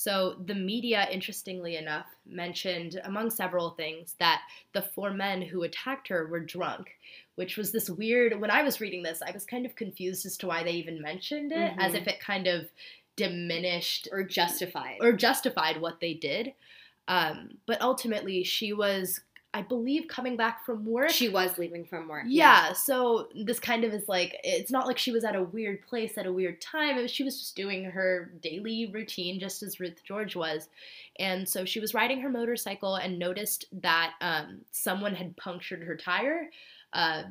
So 0.00 0.36
the 0.46 0.54
media, 0.54 1.06
interestingly 1.12 1.76
enough, 1.76 2.06
mentioned, 2.24 2.98
among 3.04 3.28
several 3.28 3.72
things, 3.72 4.14
that 4.18 4.40
the 4.72 4.80
four 4.80 5.12
men 5.12 5.42
who 5.42 5.62
attacked 5.64 6.08
her 6.08 6.26
were 6.26 6.40
drunk, 6.40 6.96
which 7.34 7.58
was 7.58 7.70
this 7.70 7.90
weird. 7.90 8.40
When 8.40 8.50
I 8.50 8.62
was 8.62 8.80
reading 8.80 9.02
this, 9.02 9.20
I 9.20 9.30
was 9.30 9.44
kind 9.44 9.66
of 9.66 9.76
confused 9.76 10.24
as 10.24 10.38
to 10.38 10.46
why 10.46 10.62
they 10.62 10.70
even 10.70 11.02
mentioned 11.02 11.52
it, 11.52 11.74
as 11.76 11.92
Mhm. 11.92 11.96
if 12.00 12.08
it 12.08 12.18
kind 12.18 12.46
of 12.46 12.70
diminished 13.16 14.08
Or 14.10 14.22
justified. 14.24 14.96
or 15.02 15.12
justified 15.12 15.82
what 15.82 16.00
they 16.00 16.14
did. 16.14 16.54
Um, 17.06 17.58
but 17.66 17.82
ultimately, 17.82 18.42
she 18.42 18.72
was, 18.72 19.20
I 19.52 19.62
believe, 19.62 20.06
coming 20.06 20.36
back 20.36 20.64
from 20.64 20.84
work. 20.84 21.10
she 21.10 21.28
was 21.28 21.58
leaving 21.58 21.84
from 21.84 22.06
work. 22.06 22.24
Yeah, 22.26 22.72
so 22.72 23.28
this 23.34 23.58
kind 23.58 23.82
of 23.82 23.92
is 23.92 24.08
like 24.08 24.36
it's 24.44 24.70
not 24.70 24.86
like 24.86 24.96
she 24.96 25.10
was 25.10 25.24
at 25.24 25.34
a 25.34 25.42
weird 25.42 25.82
place 25.82 26.16
at 26.16 26.26
a 26.26 26.32
weird 26.32 26.60
time. 26.60 26.96
It 26.96 27.02
was, 27.02 27.10
she 27.10 27.24
was 27.24 27.38
just 27.38 27.56
doing 27.56 27.84
her 27.84 28.30
daily 28.42 28.90
routine, 28.92 29.40
just 29.40 29.62
as 29.64 29.80
Ruth 29.80 30.04
George 30.04 30.36
was, 30.36 30.68
and 31.18 31.48
so 31.48 31.64
she 31.64 31.80
was 31.80 31.94
riding 31.94 32.20
her 32.20 32.28
motorcycle 32.28 32.94
and 32.94 33.18
noticed 33.18 33.64
that 33.72 34.12
um, 34.20 34.60
someone 34.70 35.16
had 35.16 35.36
punctured 35.36 35.82
her 35.82 35.96
tire 35.96 36.50
uh, 36.92 37.24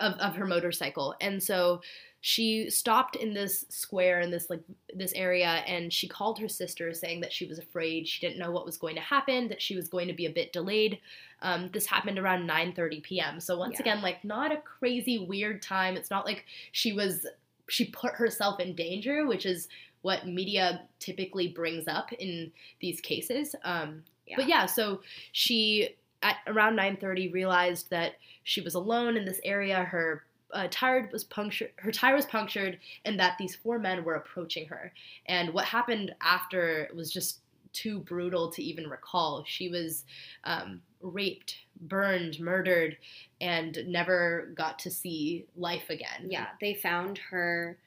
of 0.00 0.14
of 0.14 0.36
her 0.36 0.46
motorcycle, 0.46 1.14
and 1.18 1.42
so 1.42 1.80
she 2.20 2.68
stopped 2.68 3.16
in 3.16 3.32
this 3.32 3.64
square 3.68 4.20
in 4.20 4.30
this 4.30 4.50
like 4.50 4.60
this 4.92 5.12
area 5.12 5.62
and 5.68 5.92
she 5.92 6.08
called 6.08 6.38
her 6.38 6.48
sister 6.48 6.92
saying 6.92 7.20
that 7.20 7.32
she 7.32 7.46
was 7.46 7.60
afraid 7.60 8.08
she 8.08 8.26
didn't 8.26 8.40
know 8.40 8.50
what 8.50 8.66
was 8.66 8.76
going 8.76 8.96
to 8.96 9.00
happen 9.00 9.46
that 9.46 9.62
she 9.62 9.76
was 9.76 9.88
going 9.88 10.08
to 10.08 10.12
be 10.14 10.26
a 10.26 10.30
bit 10.30 10.52
delayed 10.52 10.98
um, 11.42 11.70
this 11.72 11.86
happened 11.86 12.18
around 12.18 12.48
9:30 12.48 13.02
p.m. 13.02 13.40
So 13.40 13.56
once 13.58 13.74
Yeah. 13.74 13.80
again, 13.80 14.02
like 14.02 14.24
not 14.24 14.52
a 14.52 14.56
crazy 14.58 15.18
weird 15.18 15.62
time. 15.62 15.96
It's 15.96 16.10
not 16.10 16.24
like 16.24 16.44
she 16.72 16.92
was 16.92 17.26
she 17.68 17.86
put 17.86 18.14
herself 18.14 18.60
in 18.60 18.74
danger, 18.74 19.26
which 19.26 19.44
is 19.44 19.68
what 20.02 20.26
media 20.26 20.82
typically 21.00 21.48
brings 21.48 21.86
up 21.86 22.12
in 22.12 22.52
these 22.80 23.00
cases. 23.00 23.54
Um, 23.62 24.04
But 24.36 24.48
yeah, 24.48 24.66
so 24.66 25.02
she 25.32 25.96
at 26.22 26.36
around 26.46 26.76
9:30 26.76 27.32
realized 27.32 27.90
that 27.90 28.14
she 28.42 28.60
was 28.60 28.74
alone 28.74 29.16
in 29.16 29.24
this 29.24 29.40
area. 29.44 29.84
Her 29.84 30.24
uh, 30.52 30.68
tire 30.70 31.08
was 31.12 31.24
punctured. 31.24 31.70
Her 31.76 31.92
tire 31.92 32.14
was 32.14 32.26
punctured, 32.26 32.78
and 33.04 33.20
that 33.20 33.36
these 33.38 33.54
four 33.54 33.78
men 33.78 34.02
were 34.04 34.14
approaching 34.14 34.66
her. 34.68 34.92
And 35.26 35.52
what 35.52 35.66
happened 35.66 36.14
after 36.20 36.88
was 36.94 37.12
just 37.12 37.40
too 37.78 38.00
brutal 38.00 38.50
to 38.50 38.62
even 38.62 38.88
recall. 38.88 39.44
She 39.46 39.68
was 39.68 40.04
um, 40.44 40.82
raped, 41.00 41.54
burned, 41.82 42.40
murdered, 42.40 42.96
and 43.40 43.78
never 43.86 44.52
got 44.56 44.80
to 44.80 44.90
see 44.90 45.46
life 45.56 45.88
again. 45.90 46.26
Yeah, 46.28 46.48
they 46.60 46.74
found 46.74 47.18
her 47.30 47.78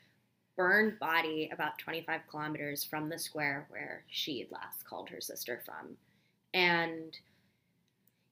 burned 0.56 0.98
body 1.00 1.50
about 1.52 1.78
25 1.80 2.22
kilometers 2.30 2.84
from 2.84 3.10
the 3.10 3.20
square 3.20 3.66
where 3.70 4.04
she 4.08 4.40
had 4.40 4.52
last 4.52 4.86
called 4.88 5.10
her 5.10 5.20
sister 5.20 5.62
from. 5.66 5.98
And, 6.54 7.18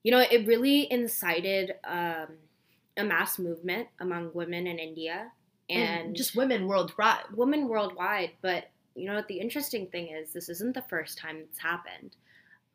you 0.03 0.11
know, 0.11 0.19
it 0.19 0.47
really 0.47 0.91
incited 0.91 1.73
um, 1.85 2.27
a 2.97 3.03
mass 3.03 3.37
movement 3.37 3.87
among 3.99 4.31
women 4.33 4.67
in 4.67 4.79
India 4.79 5.31
and, 5.69 6.07
and, 6.07 6.15
just 6.15 6.35
women 6.35 6.67
worldwide. 6.67 7.23
women 7.35 7.67
worldwide. 7.67 8.31
But, 8.41 8.69
you 8.95 9.07
know, 9.07 9.15
what 9.15 9.27
the 9.27 9.39
interesting 9.39 9.87
thing 9.87 10.09
is, 10.09 10.33
this 10.33 10.49
isn't 10.49 10.73
the 10.73 10.81
first 10.83 11.17
time 11.17 11.37
it's 11.39 11.59
happened. 11.59 12.15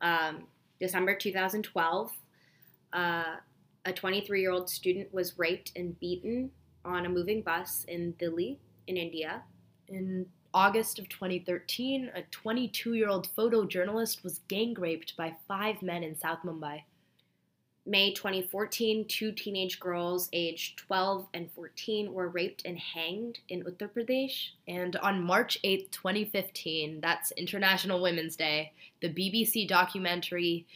Um, 0.01 0.45
December 0.81 1.15
2012, 1.15 2.11
uh, 2.93 3.25
a 3.85 3.93
23 3.93 4.41
year 4.41 4.51
old 4.51 4.69
student 4.69 5.13
was 5.13 5.39
raped 5.39 5.73
and 5.77 5.99
beaten 6.01 6.51
on 6.85 7.07
a 7.07 7.09
moving 7.09 7.43
bus 7.43 7.85
in 7.89 8.13
Delhi, 8.13 8.59
in 8.87 8.97
India. 8.97 9.43
In 9.89 10.27
August 10.53 10.99
of 10.99 11.09
2013, 11.09 12.13
a 12.15 12.23
22 12.31 12.95
year 12.95 13.09
old 13.09 13.29
photojournalist 13.37 14.23
was 14.23 14.41
gang 14.49 14.75
raped 14.75 15.17
by 15.17 15.35
five 15.49 15.83
men 15.83 16.03
in 16.03 16.17
South 16.17 16.39
Mumbai. 16.45 16.83
May 17.87 18.15
2014, 18.15 19.07
two 19.07 19.33
teenage 19.33 19.79
girls 19.79 20.31
aged 20.33 20.79
12 20.79 21.29
and 21.35 21.51
14 21.53 22.13
were 22.13 22.29
raped 22.29 22.63
and 22.65 22.79
hanged 22.79 23.41
in 23.49 23.63
Uttar 23.65 23.91
Pradesh. 23.91 24.51
And 24.67 24.97
on 24.97 25.23
March 25.23 25.59
8th, 25.63 25.91
2015, 25.91 27.01
that's 27.03 27.31
International 27.33 28.01
Women's 28.01 28.37
Day, 28.37 28.73
the 29.03 29.11
BBC 29.11 29.69
documentary 29.69 30.67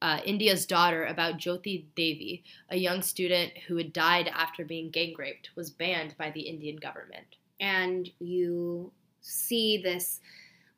uh, 0.00 0.20
India's 0.24 0.66
Daughter 0.66 1.04
about 1.06 1.38
Jyoti 1.38 1.84
Devi, 1.96 2.44
a 2.70 2.76
young 2.76 3.02
student 3.02 3.52
who 3.66 3.76
had 3.76 3.92
died 3.92 4.28
after 4.28 4.64
being 4.64 4.90
gang 4.90 5.14
raped, 5.18 5.50
was 5.56 5.70
banned 5.70 6.14
by 6.18 6.30
the 6.30 6.42
Indian 6.42 6.76
government. 6.76 7.36
And 7.60 8.10
you 8.18 8.92
see 9.20 9.78
this 9.78 10.20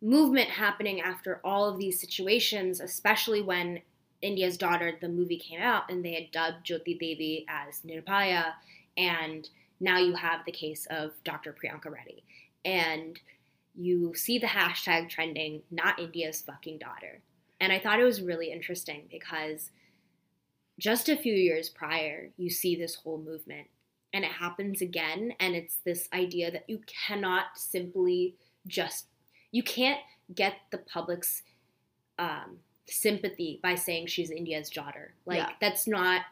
movement 0.01 0.49
happening 0.49 1.01
after 1.01 1.41
all 1.45 1.69
of 1.69 1.79
these 1.79 2.01
situations, 2.01 2.81
especially 2.81 3.43
when 3.43 3.81
India's 4.23 4.57
Daughter, 4.57 4.97
the 5.01 5.09
movie 5.09 5.39
came 5.39 5.61
out, 5.61 5.91
and 5.91 6.05
they 6.05 6.15
had 6.15 6.31
dubbed 6.31 6.67
Jyoti 6.67 6.99
Devi 6.99 7.47
as 7.49 7.81
Nirbhaya, 7.81 8.55
and 8.97 9.49
now 9.81 9.99
you 9.99 10.15
have 10.15 10.45
the 10.45 10.53
case 10.53 10.87
of 10.91 11.13
Dr. 11.25 11.55
Priyanka 11.55 11.91
Reddy. 11.91 12.25
And 12.65 13.21
you 13.75 14.15
see 14.15 14.39
the 14.39 14.47
hashtag 14.47 15.11
trending, 15.11 15.63
not 15.71 15.99
India's 15.99 16.41
fucking 16.41 16.79
daughter. 16.79 17.21
And 17.61 17.73
I 17.73 17.79
thought 17.79 18.01
it 18.01 18.05
was 18.05 18.23
really 18.23 18.51
interesting 18.51 19.03
because 19.11 19.71
just 20.79 21.09
a 21.09 21.17
few 21.17 21.35
years 21.35 21.69
prior, 21.69 22.31
you 22.37 22.51
see 22.51 22.75
this 22.77 22.97
whole 22.97 23.19
movement 23.19 23.69
and 24.13 24.25
it 24.25 24.33
happens 24.33 24.81
again. 24.81 25.35
And 25.39 25.55
it's 25.55 25.77
this 25.85 26.09
idea 26.13 26.51
that 26.51 26.69
you 26.69 26.81
cannot 26.87 27.57
simply 27.57 28.35
just, 28.67 29.07
you 29.53 29.63
can't 29.63 30.01
get 30.35 30.55
the 30.71 30.79
public's 30.79 31.43
um, 32.19 32.59
sympathy 32.89 33.61
by 33.63 33.75
saying 33.75 34.07
she's 34.07 34.31
India's 34.31 34.71
daughter. 34.71 35.13
Like, 35.25 35.39
Yeah. 35.39 35.53
that's 35.61 35.87
not, 35.87 36.23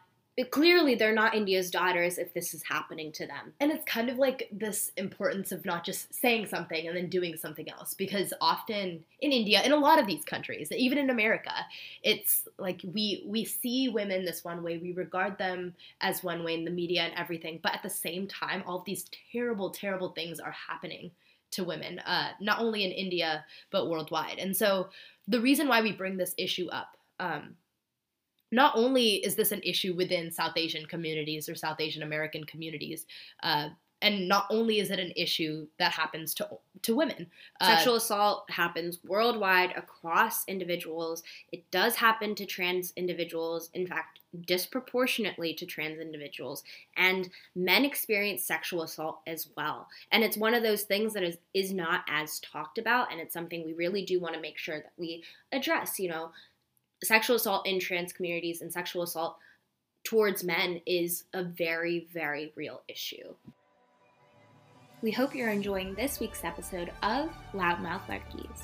clearly 0.50 0.96
they're 0.96 1.14
not 1.14 1.34
India's 1.34 1.70
daughters 1.70 2.18
if 2.18 2.34
this 2.34 2.54
is 2.54 2.64
happening 2.64 3.12
to 3.12 3.24
them. 3.24 3.52
And 3.60 3.70
it's 3.70 3.84
kind 3.84 4.10
of 4.10 4.18
like 4.18 4.48
this 4.50 4.90
importance 4.96 5.52
of 5.52 5.64
not 5.64 5.84
just 5.84 6.12
saying 6.12 6.46
something 6.46 6.88
and 6.88 6.96
then 6.96 7.08
doing 7.08 7.36
something 7.36 7.70
else. 7.70 7.94
Because 7.94 8.32
often 8.40 9.04
in 9.20 9.30
India, 9.30 9.62
in 9.62 9.70
a 9.70 9.76
lot 9.76 10.00
of 10.00 10.08
these 10.08 10.24
countries, 10.24 10.72
even 10.72 10.98
in 10.98 11.08
America, 11.08 11.52
it's 12.02 12.48
like 12.58 12.80
we 12.82 13.22
we 13.26 13.44
see 13.44 13.88
women 13.88 14.24
this 14.24 14.42
one 14.42 14.64
way, 14.64 14.76
we 14.78 14.92
regard 14.92 15.38
them 15.38 15.74
as 16.00 16.24
one 16.24 16.42
way 16.42 16.54
in 16.54 16.64
the 16.64 16.70
media 16.72 17.02
and 17.02 17.14
everything. 17.14 17.60
But 17.62 17.74
at 17.74 17.84
the 17.84 17.90
same 17.90 18.26
time, 18.26 18.64
all 18.66 18.78
of 18.80 18.84
these 18.84 19.06
terrible, 19.32 19.70
terrible 19.70 20.08
things 20.08 20.40
are 20.40 20.54
happening 20.68 21.12
to 21.54 21.64
women, 21.64 21.98
uh, 22.00 22.28
not 22.40 22.60
only 22.60 22.84
in 22.84 22.90
India 22.90 23.44
but 23.70 23.88
worldwide. 23.88 24.38
And 24.38 24.56
so 24.56 24.88
the 25.26 25.40
reason 25.40 25.68
why 25.68 25.80
we 25.80 25.92
bring 25.92 26.16
this 26.16 26.34
issue 26.38 26.68
up. 26.68 26.96
Um, 27.18 27.56
not 28.52 28.76
only 28.76 29.14
is 29.16 29.34
this 29.34 29.50
an 29.50 29.62
issue 29.64 29.94
within 29.96 30.30
South 30.30 30.56
Asian 30.56 30.86
communities 30.86 31.48
or 31.48 31.56
South 31.56 31.80
Asian 31.80 32.04
American 32.04 32.44
communities, 32.44 33.04
uh, 33.42 33.70
and 34.02 34.28
not 34.28 34.46
only 34.50 34.80
is 34.80 34.90
it 34.90 34.98
an 34.98 35.12
issue 35.16 35.66
that 35.78 35.92
happens 35.92 36.34
to 36.34 36.48
to 36.82 36.94
women, 36.94 37.28
uh, 37.60 37.74
Sexual 37.76 37.96
assault 37.96 38.50
happens 38.50 38.98
worldwide 39.04 39.72
across 39.76 40.44
individuals. 40.46 41.22
It 41.50 41.70
does 41.70 41.96
happen 41.96 42.34
to 42.34 42.44
trans 42.44 42.92
individuals, 42.96 43.70
in 43.72 43.86
fact, 43.86 44.20
disproportionately 44.46 45.54
to 45.54 45.64
trans 45.64 45.98
individuals. 45.98 46.62
And 46.96 47.30
men 47.54 47.84
experience 47.84 48.44
sexual 48.44 48.82
assault 48.82 49.20
as 49.26 49.48
well. 49.56 49.88
And 50.12 50.22
it's 50.22 50.36
one 50.36 50.52
of 50.52 50.62
those 50.62 50.82
things 50.82 51.14
that 51.14 51.22
is, 51.22 51.38
is 51.54 51.72
not 51.72 52.04
as 52.08 52.40
talked 52.40 52.76
about. 52.76 53.10
And 53.10 53.20
it's 53.20 53.32
something 53.32 53.64
we 53.64 53.72
really 53.72 54.04
do 54.04 54.20
want 54.20 54.34
to 54.34 54.40
make 54.40 54.58
sure 54.58 54.76
that 54.76 54.92
we 54.98 55.24
address. 55.52 55.98
You 55.98 56.10
know, 56.10 56.32
sexual 57.02 57.36
assault 57.36 57.66
in 57.66 57.80
trans 57.80 58.12
communities 58.12 58.60
and 58.60 58.72
sexual 58.72 59.02
assault 59.02 59.38
towards 60.04 60.44
men 60.44 60.80
is 60.86 61.24
a 61.32 61.42
very, 61.42 62.06
very 62.12 62.52
real 62.56 62.82
issue. 62.88 63.34
We 65.04 65.10
hope 65.10 65.34
you're 65.34 65.50
enjoying 65.50 65.92
this 65.92 66.18
week's 66.18 66.44
episode 66.44 66.90
of 67.02 67.28
Loudmouth 67.52 68.06
Ladkis. 68.08 68.62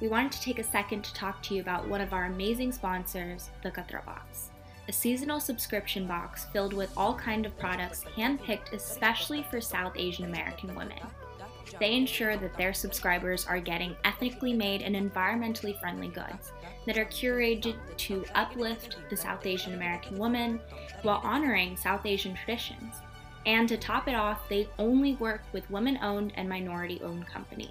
We 0.00 0.08
wanted 0.08 0.32
to 0.32 0.40
take 0.40 0.58
a 0.58 0.64
second 0.64 1.04
to 1.04 1.12
talk 1.12 1.42
to 1.42 1.54
you 1.54 1.60
about 1.60 1.86
one 1.86 2.00
of 2.00 2.14
our 2.14 2.24
amazing 2.24 2.72
sponsors, 2.72 3.50
the 3.62 3.70
Katra 3.70 4.02
Box, 4.06 4.48
a 4.88 4.92
seasonal 4.92 5.38
subscription 5.38 6.06
box 6.06 6.46
filled 6.46 6.72
with 6.72 6.90
all 6.96 7.14
kind 7.14 7.44
of 7.44 7.58
products 7.58 8.04
handpicked 8.16 8.72
especially 8.72 9.42
for 9.50 9.60
South 9.60 9.92
Asian 9.96 10.24
American 10.24 10.74
women. 10.74 10.98
They 11.78 11.94
ensure 11.94 12.38
that 12.38 12.56
their 12.56 12.72
subscribers 12.72 13.46
are 13.46 13.60
getting 13.60 13.94
ethnically 14.06 14.54
made 14.54 14.80
and 14.80 14.96
environmentally 14.96 15.78
friendly 15.78 16.08
goods 16.08 16.52
that 16.86 16.96
are 16.96 17.04
curated 17.04 17.76
to 17.98 18.24
uplift 18.34 18.96
the 19.10 19.16
South 19.18 19.44
Asian 19.44 19.74
American 19.74 20.16
woman 20.16 20.58
while 21.02 21.20
honoring 21.22 21.76
South 21.76 22.06
Asian 22.06 22.34
traditions. 22.34 22.94
And 23.46 23.68
to 23.68 23.76
top 23.76 24.08
it 24.08 24.14
off, 24.14 24.48
they 24.48 24.68
only 24.78 25.16
work 25.16 25.42
with 25.52 25.68
women 25.70 25.98
owned 26.02 26.32
and 26.36 26.48
minority 26.48 27.00
owned 27.02 27.26
companies. 27.26 27.70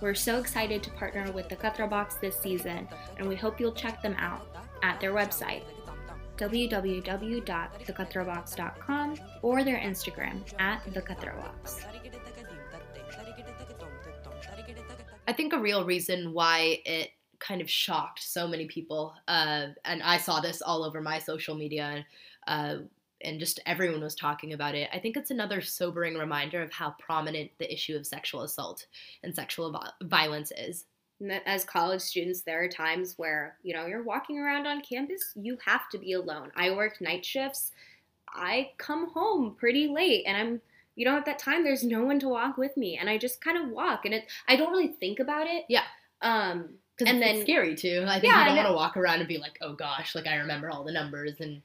We're 0.00 0.14
so 0.14 0.38
excited 0.38 0.82
to 0.82 0.90
partner 0.90 1.30
with 1.32 1.48
the 1.48 1.56
Katra 1.56 1.88
Box 1.88 2.16
this 2.16 2.38
season, 2.38 2.86
and 3.18 3.28
we 3.28 3.34
hope 3.34 3.58
you'll 3.58 3.72
check 3.72 4.02
them 4.02 4.14
out 4.18 4.46
at 4.82 5.00
their 5.00 5.12
website, 5.12 5.62
www.thekatrabox.com, 6.36 9.14
or 9.42 9.64
their 9.64 9.78
Instagram 9.78 10.42
at 10.58 10.84
thekatrabox. 10.84 11.86
I 15.28 15.32
think 15.32 15.54
a 15.54 15.58
real 15.58 15.84
reason 15.84 16.32
why 16.32 16.80
it 16.84 17.10
kind 17.38 17.60
of 17.60 17.70
shocked 17.70 18.22
so 18.22 18.46
many 18.46 18.66
people, 18.66 19.14
uh, 19.28 19.68
and 19.84 20.02
I 20.02 20.18
saw 20.18 20.40
this 20.40 20.62
all 20.62 20.84
over 20.84 21.00
my 21.00 21.18
social 21.18 21.54
media, 21.54 22.06
uh, 22.46 22.76
and 23.22 23.40
just 23.40 23.60
everyone 23.66 24.02
was 24.02 24.14
talking 24.14 24.52
about 24.52 24.74
it. 24.74 24.88
I 24.92 24.98
think 24.98 25.16
it's 25.16 25.30
another 25.30 25.60
sobering 25.60 26.16
reminder 26.16 26.62
of 26.62 26.72
how 26.72 26.94
prominent 26.98 27.50
the 27.58 27.72
issue 27.72 27.96
of 27.96 28.06
sexual 28.06 28.42
assault 28.42 28.86
and 29.22 29.34
sexual 29.34 29.80
violence 30.02 30.52
is. 30.56 30.84
As 31.46 31.64
college 31.64 32.02
students, 32.02 32.42
there 32.42 32.62
are 32.62 32.68
times 32.68 33.14
where, 33.16 33.56
you 33.62 33.72
know, 33.74 33.86
you're 33.86 34.02
walking 34.02 34.38
around 34.38 34.66
on 34.66 34.82
campus, 34.82 35.32
you 35.34 35.56
have 35.64 35.88
to 35.92 35.98
be 35.98 36.12
alone. 36.12 36.50
I 36.54 36.72
work 36.72 37.00
night 37.00 37.24
shifts. 37.24 37.72
I 38.28 38.72
come 38.76 39.08
home 39.12 39.54
pretty 39.58 39.88
late 39.88 40.24
and 40.26 40.36
I'm, 40.36 40.60
you 40.94 41.06
know, 41.06 41.16
at 41.16 41.24
that 41.24 41.38
time 41.38 41.64
there's 41.64 41.82
no 41.84 42.04
one 42.04 42.18
to 42.20 42.28
walk 42.28 42.58
with 42.58 42.76
me 42.76 42.98
and 42.98 43.08
I 43.08 43.16
just 43.16 43.40
kind 43.40 43.56
of 43.56 43.70
walk 43.70 44.04
and 44.04 44.12
it 44.12 44.24
I 44.46 44.56
don't 44.56 44.72
really 44.72 44.88
think 44.88 45.18
about 45.18 45.46
it. 45.46 45.64
Yeah. 45.70 45.84
Um 46.20 46.74
And 47.00 47.08
it's, 47.08 47.20
then- 47.20 47.42
scary 47.42 47.74
too. 47.76 48.04
I 48.06 48.20
think 48.20 48.30
Yeah, 48.32 48.40
you 48.40 48.46
don't 48.48 48.56
want 48.56 48.68
to 48.68 48.74
walk 48.74 48.96
around 48.98 49.20
and 49.20 49.28
be 49.28 49.38
like, 49.38 49.56
oh 49.62 49.72
gosh, 49.72 50.14
like 50.14 50.26
I 50.26 50.36
remember 50.36 50.70
all 50.70 50.84
the 50.84 50.92
numbers 50.92 51.36
and 51.40 51.62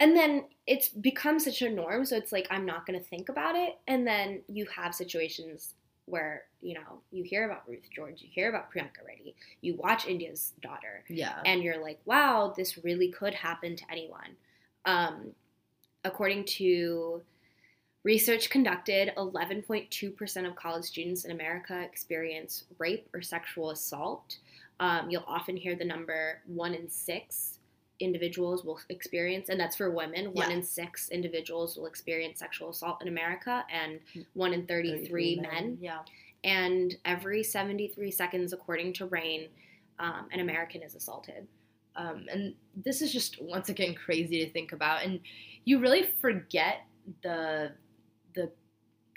and 0.00 0.16
then 0.16 0.44
it's 0.66 0.88
become 0.88 1.38
such 1.38 1.62
a 1.62 1.68
norm 1.68 2.04
so 2.04 2.16
it's 2.16 2.32
like 2.32 2.46
i'm 2.50 2.66
not 2.66 2.86
going 2.86 2.98
to 2.98 3.04
think 3.04 3.28
about 3.28 3.54
it. 3.56 3.78
And 3.86 4.06
then 4.06 4.42
you 4.48 4.66
have 4.66 4.94
situations 4.94 5.74
where 6.06 6.44
you 6.62 6.74
know 6.74 7.00
you 7.10 7.22
hear 7.22 7.44
about 7.44 7.68
ruth 7.68 7.86
george 7.94 8.22
you 8.22 8.28
hear 8.32 8.48
about 8.48 8.72
priyanka 8.72 9.04
reddy 9.06 9.34
you 9.60 9.74
watch 9.74 10.06
india's 10.06 10.54
daughter 10.62 11.04
yeah. 11.08 11.40
and 11.44 11.62
you're 11.62 11.82
like 11.82 12.00
wow 12.06 12.52
this 12.56 12.82
really 12.82 13.08
could 13.10 13.34
happen 13.34 13.76
to 13.76 13.84
anyone. 13.90 14.36
Um, 14.84 15.32
according 16.04 16.44
to 16.44 17.20
research 18.04 18.48
conducted 18.48 19.12
11.2% 19.18 20.48
of 20.48 20.56
college 20.56 20.84
students 20.84 21.24
in 21.24 21.30
america 21.30 21.82
experience 21.82 22.64
rape 22.78 23.08
or 23.12 23.22
sexual 23.22 23.70
assault. 23.70 24.38
Um, 24.80 25.10
you'll 25.10 25.24
often 25.26 25.56
hear 25.56 25.74
the 25.74 25.84
number 25.84 26.40
one 26.46 26.72
in 26.72 26.88
six 26.88 27.57
individuals 28.00 28.64
will 28.64 28.80
experience, 28.88 29.48
and 29.48 29.58
that's 29.58 29.76
for 29.76 29.90
women. 29.90 30.32
One 30.32 30.50
in 30.50 30.62
six 30.62 31.08
individuals 31.10 31.76
will 31.76 31.86
experience 31.86 32.38
sexual 32.38 32.70
assault 32.70 33.02
in 33.02 33.08
America, 33.08 33.64
and 33.70 34.00
one 34.34 34.52
in 34.52 34.66
33, 34.66 35.40
men. 35.40 35.78
Yeah. 35.80 36.00
And 36.44 36.96
every 37.04 37.42
73 37.42 38.10
seconds, 38.10 38.52
according 38.52 38.92
to 38.94 39.06
RAINN, 39.06 39.48
um, 39.98 40.28
an 40.32 40.40
American 40.40 40.82
is 40.82 40.94
assaulted. 40.94 41.46
Um, 41.96 42.26
and 42.30 42.54
this 42.76 43.02
is 43.02 43.12
just 43.12 43.42
once 43.42 43.68
again 43.68 43.94
crazy 43.94 44.44
to 44.44 44.52
think 44.52 44.72
about, 44.72 45.04
and 45.04 45.20
you 45.64 45.80
really 45.80 46.04
forget 46.20 46.86
the 47.22 47.72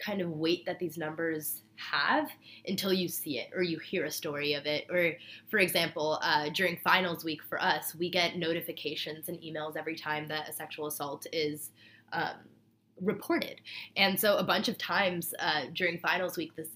kind 0.03 0.21
of 0.21 0.31
weight 0.31 0.65
that 0.65 0.79
these 0.79 0.97
numbers 0.97 1.61
have 1.75 2.29
until 2.67 2.93
you 2.93 3.07
see 3.07 3.39
it 3.39 3.49
or 3.55 3.63
you 3.63 3.79
hear 3.79 4.05
a 4.05 4.11
story 4.11 4.53
of 4.53 4.65
it. 4.65 4.85
Or, 4.89 5.13
for 5.49 5.59
example, 5.59 6.19
uh, 6.21 6.49
during 6.49 6.77
finals 6.83 7.23
week 7.23 7.41
for 7.47 7.61
us, 7.61 7.95
we 7.95 8.09
get 8.09 8.37
notifications 8.37 9.29
and 9.29 9.39
emails 9.41 9.75
every 9.77 9.95
time 9.95 10.27
that 10.27 10.49
a 10.49 10.53
sexual 10.53 10.87
assault 10.87 11.25
is. 11.31 11.71
Um, 12.13 12.35
reported. 13.01 13.61
And 13.97 14.19
so 14.19 14.37
a 14.37 14.43
bunch 14.43 14.67
of 14.67 14.77
times 14.77 15.33
uh, 15.39 15.63
during 15.73 15.97
finals 15.99 16.37
week 16.37 16.55
this 16.55 16.69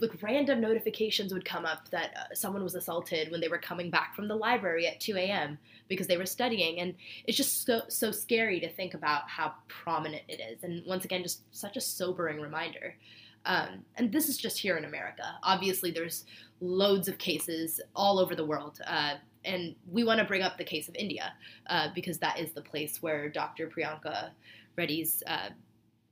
like 0.00 0.22
random 0.22 0.60
notifications 0.60 1.32
would 1.32 1.44
come 1.44 1.64
up 1.64 1.88
that 1.90 2.10
uh, 2.16 2.34
someone 2.34 2.62
was 2.64 2.74
assaulted 2.74 3.30
when 3.30 3.40
they 3.40 3.48
were 3.48 3.58
coming 3.58 3.90
back 3.90 4.14
from 4.14 4.28
the 4.28 4.36
library 4.36 4.86
at 4.86 5.00
2 5.00 5.16
a.m 5.16 5.58
because 5.88 6.06
they 6.06 6.16
were 6.16 6.26
studying. 6.26 6.80
And 6.80 6.94
it's 7.26 7.36
just 7.36 7.64
so 7.64 7.82
so 7.88 8.10
scary 8.10 8.60
to 8.60 8.68
think 8.68 8.94
about 8.94 9.28
how 9.28 9.54
prominent 9.68 10.22
it 10.28 10.40
is. 10.40 10.62
And 10.62 10.84
once 10.86 11.04
again 11.04 11.22
just 11.22 11.42
such 11.54 11.76
a 11.76 11.80
sobering 11.80 12.40
reminder. 12.40 12.96
Um, 13.44 13.84
and 13.94 14.10
this 14.10 14.28
is 14.28 14.36
just 14.36 14.58
here 14.58 14.76
in 14.76 14.84
america. 14.84 15.22
Obviously 15.44 15.92
there's 15.92 16.24
loads 16.60 17.06
of 17.06 17.16
cases 17.18 17.80
all 17.94 18.18
over 18.18 18.34
the 18.34 18.44
world 18.44 18.80
uh, 18.84 19.14
and 19.44 19.76
we 19.88 20.02
want 20.02 20.18
to 20.18 20.24
bring 20.24 20.42
up 20.42 20.58
the 20.58 20.64
case 20.64 20.88
of 20.88 20.96
India 20.96 21.32
uh, 21.68 21.88
because 21.94 22.18
that 22.18 22.40
is 22.40 22.50
the 22.52 22.62
place 22.62 23.00
where 23.00 23.28
Dr. 23.28 23.68
Priyanka 23.68 24.30
Reddy's 24.76 25.22
uh, 25.28 25.50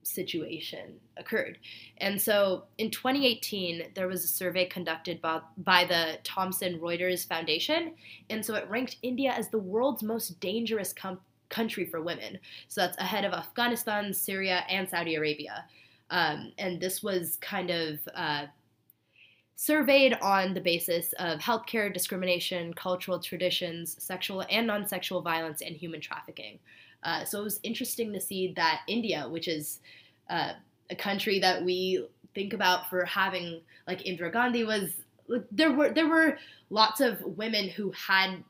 situation 0.06 0.94
occurred. 1.16 1.58
And 1.98 2.20
so 2.20 2.64
in 2.78 2.90
2018, 2.90 3.92
there 3.94 4.08
was 4.08 4.24
a 4.24 4.28
survey 4.28 4.66
conducted 4.66 5.20
by, 5.20 5.40
by 5.58 5.84
the 5.84 6.18
Thomson 6.24 6.78
Reuters 6.78 7.26
Foundation, 7.26 7.94
and 8.30 8.44
so 8.44 8.54
it 8.54 8.68
ranked 8.68 8.96
India 9.02 9.32
as 9.32 9.48
the 9.48 9.58
world's 9.58 10.02
most 10.02 10.40
dangerous 10.40 10.92
com- 10.92 11.20
country 11.48 11.84
for 11.86 12.00
women. 12.02 12.38
So 12.68 12.80
that's 12.80 12.98
ahead 12.98 13.24
of 13.24 13.32
Afghanistan, 13.32 14.12
Syria, 14.12 14.64
and 14.68 14.88
Saudi 14.88 15.14
Arabia. 15.14 15.64
Um, 16.10 16.52
and 16.58 16.80
this 16.80 17.02
was 17.02 17.38
kind 17.40 17.70
of 17.70 17.98
uh, 18.14 18.46
surveyed 19.56 20.14
on 20.20 20.54
the 20.54 20.60
basis 20.60 21.12
of 21.18 21.38
healthcare, 21.38 21.92
discrimination, 21.92 22.74
cultural 22.74 23.18
traditions, 23.18 23.96
sexual 24.02 24.44
and 24.50 24.66
non 24.66 24.86
sexual 24.86 25.22
violence, 25.22 25.62
and 25.62 25.76
human 25.76 26.00
trafficking. 26.00 26.58
Uh, 27.04 27.24
so 27.24 27.40
it 27.40 27.44
was 27.44 27.60
interesting 27.62 28.12
to 28.12 28.20
see 28.20 28.52
that 28.56 28.80
India, 28.88 29.28
which 29.28 29.46
is 29.46 29.80
uh, 30.30 30.52
a 30.90 30.96
country 30.96 31.38
that 31.40 31.64
we 31.64 32.06
think 32.34 32.52
about 32.52 32.88
for 32.88 33.04
having, 33.04 33.60
like 33.86 34.00
Indira 34.00 34.32
Gandhi 34.32 34.64
was, 34.64 34.90
there 35.50 35.72
were 35.72 35.90
there 35.90 36.08
were 36.08 36.38
lots 36.70 37.00
of 37.00 37.20
women 37.22 37.68
who 37.68 37.92
had 37.92 38.42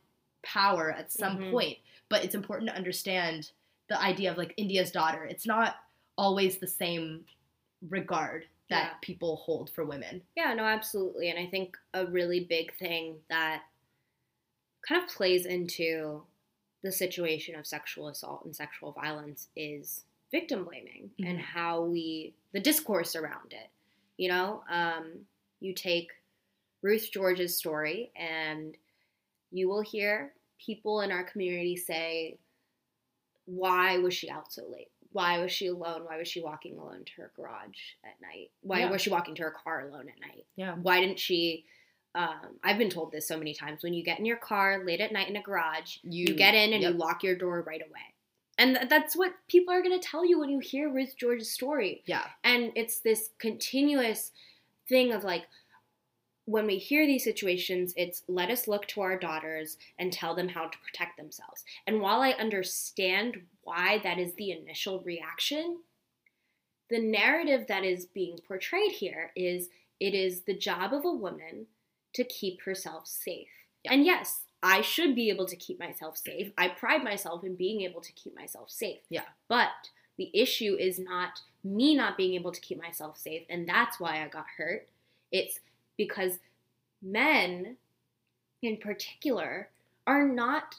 power 0.45 0.93
at 0.93 1.13
some 1.13 1.39
mm-hmm. 1.39 1.51
point, 1.51 1.79
but 2.09 2.25
it's 2.25 2.35
important 2.35 2.71
to 2.71 2.77
understand 2.77 3.51
the 3.89 4.01
idea 4.01 4.31
of 4.31 4.39
like 4.39 4.55
India's 4.57 4.91
daughter. 4.91 5.25
It's 5.25 5.47
not 5.47 5.77
always 6.17 6.59
the 6.59 6.67
same 6.67 7.25
regard 7.89 8.47
that 8.71 8.85
yeah. 8.85 8.99
people 9.03 9.37
hold 9.37 9.71
for 9.71 9.85
women. 9.85 10.23
Yeah, 10.37 10.55
no, 10.55 10.65
absolutely. 10.65 11.31
And 11.31 11.39
I 11.39 11.47
think 11.47 11.77
a 11.93 12.07
really 12.07 12.47
big 12.49 12.75
thing 12.77 13.17
that 13.29 13.63
kind 14.89 15.03
of 15.03 15.09
plays 15.09 15.47
into 15.47 16.23
the 16.85 16.93
situation 16.93 17.57
of 17.57 17.67
sexual 17.67 18.09
assault 18.09 18.45
and 18.45 18.55
sexual 18.55 18.93
violence 18.93 19.49
is 19.57 20.05
victim 20.31 20.65
blaming 20.65 21.11
mm-hmm. 21.19 21.29
and 21.29 21.41
how 21.41 21.83
we, 21.83 22.35
the 22.53 22.61
discourse 22.61 23.17
around 23.17 23.53
it. 23.53 23.69
You 24.17 24.29
know, 24.29 24.63
um, 24.71 25.15
you 25.61 25.75
take 25.75 26.11
Ruth 26.83 27.11
George's 27.13 27.57
story 27.57 28.13
and 28.15 28.77
you 29.51 29.69
will 29.69 29.83
hear 29.83 30.33
people 30.65 31.01
in 31.01 31.11
our 31.11 31.25
community 31.25 31.75
say, 31.77 32.39
why 33.47 33.99
was 33.99 34.15
she 34.15 34.31
out 34.31 34.53
so 34.53 34.63
late? 34.71 34.89
why 35.15 35.39
was 35.39 35.53
she 35.53 35.69
alone? 35.69 36.03
Why 36.05 36.19
was 36.19 36.27
she 36.27 36.43
walking 36.43 36.77
alone 36.77 37.05
to 37.05 37.23
her 37.23 37.31
garage 37.37 37.79
at 38.05 38.21
night? 38.21 38.51
Why 38.63 38.81
yeah. 38.81 38.91
was 38.91 39.01
she 39.01 39.11
walking 39.11 39.37
to 39.37 39.43
her 39.45 39.53
car 39.53 39.89
alone 39.89 40.09
at 40.09 40.21
night? 40.21 40.45
Yeah. 40.57 40.75
Why 40.75 41.01
didn't 41.01 41.21
she? 41.21 41.67
Um, 42.15 42.59
I've 42.63 42.79
been 42.79 42.91
told 42.91 43.11
this 43.11 43.27
so 43.27 43.37
many 43.37 43.55
times. 43.55 43.83
When 43.83 43.95
you 43.95 44.05
get 44.05 44.19
in 44.19 44.25
your 44.25 44.37
car 44.37 44.85
late 44.85 45.01
at 45.01 45.13
night 45.13 45.29
in 45.29 45.37
a 45.37 45.43
garage, 45.43 45.99
you, 46.03 46.27
you 46.29 46.35
get 46.35 46.55
in 46.55 46.73
and 46.73 46.83
yep. 46.83 46.93
you 46.93 46.99
lock 46.99 47.23
your 47.23 47.35
door 47.35 47.63
right 47.67 47.83
away. 47.83 48.15
And 48.57 48.77
th- 48.77 48.89
that's 48.89 49.17
what 49.17 49.33
people 49.49 49.75
are 49.75 49.83
going 49.83 49.99
to 49.99 50.07
tell 50.07 50.25
you 50.25 50.39
when 50.39 50.49
you 50.49 50.61
hear 50.61 50.89
Ruth 50.89 51.17
George's 51.17 51.51
story. 51.51 52.03
Yeah. 52.07 52.25
And 52.45 52.71
it's 52.77 53.01
this 53.01 53.31
continuous 53.39 54.31
thing 54.89 55.13
of 55.13 55.25
like, 55.25 55.47
when 56.47 56.67
we 56.67 56.77
hear 56.77 57.07
these 57.07 57.25
situations, 57.25 57.95
it's 57.97 58.23
let 58.29 58.51
us 58.51 58.69
look 58.69 58.87
to 58.89 59.01
our 59.01 59.19
daughters 59.19 59.79
and 59.99 60.13
tell 60.13 60.35
them 60.35 60.49
how 60.49 60.67
to 60.67 60.79
protect 60.87 61.17
themselves. 61.17 61.65
And 61.87 62.01
while 62.01 62.21
I 62.21 62.31
understand 62.33 63.39
why 63.63 63.99
that 64.05 64.19
is 64.19 64.35
the 64.35 64.53
initial 64.53 65.01
reaction, 65.01 65.79
the 66.91 67.01
narrative 67.01 67.67
that 67.69 67.83
is 67.83 68.05
being 68.05 68.39
portrayed 68.47 68.93
here 68.93 69.33
is 69.35 69.69
it 69.99 70.15
is 70.15 70.43
the 70.43 70.57
job 70.57 70.93
of 70.93 71.07
a 71.07 71.13
woman 71.13 71.67
to 72.15 72.25
keep 72.25 72.63
herself 72.63 73.07
safe. 73.07 73.49
And 73.85 74.05
yes, 74.05 74.43
I 74.63 74.81
should 74.81 75.15
be 75.15 75.29
able 75.29 75.47
to 75.47 75.57
keep 75.57 75.79
myself 75.79 76.17
safe. 76.17 76.51
I 76.57 76.69
pride 76.69 77.05
myself 77.05 77.45
in 77.45 77.55
being 77.55 77.83
able 77.83 78.01
to 78.01 78.13
keep 78.13 78.35
myself 78.35 78.71
safe. 78.71 79.01
Yeah. 79.11 79.25
But 79.49 79.69
the 80.17 80.31
issue 80.33 80.77
is 80.79 80.99
not 80.99 81.41
me 81.63 81.95
not 81.95 82.17
being 82.17 82.35
able 82.35 82.53
to 82.53 82.61
keep 82.61 82.81
myself 82.81 83.19
safe, 83.19 83.43
and 83.51 83.69
that's 83.69 84.01
why 84.01 84.23
I 84.25 84.29
got 84.29 84.47
hurt. 84.57 84.89
It's 85.33 85.61
because 85.97 86.39
men 87.03 87.77
in 88.63 88.77
particular 88.79 89.69
are 90.07 90.27
not 90.27 90.77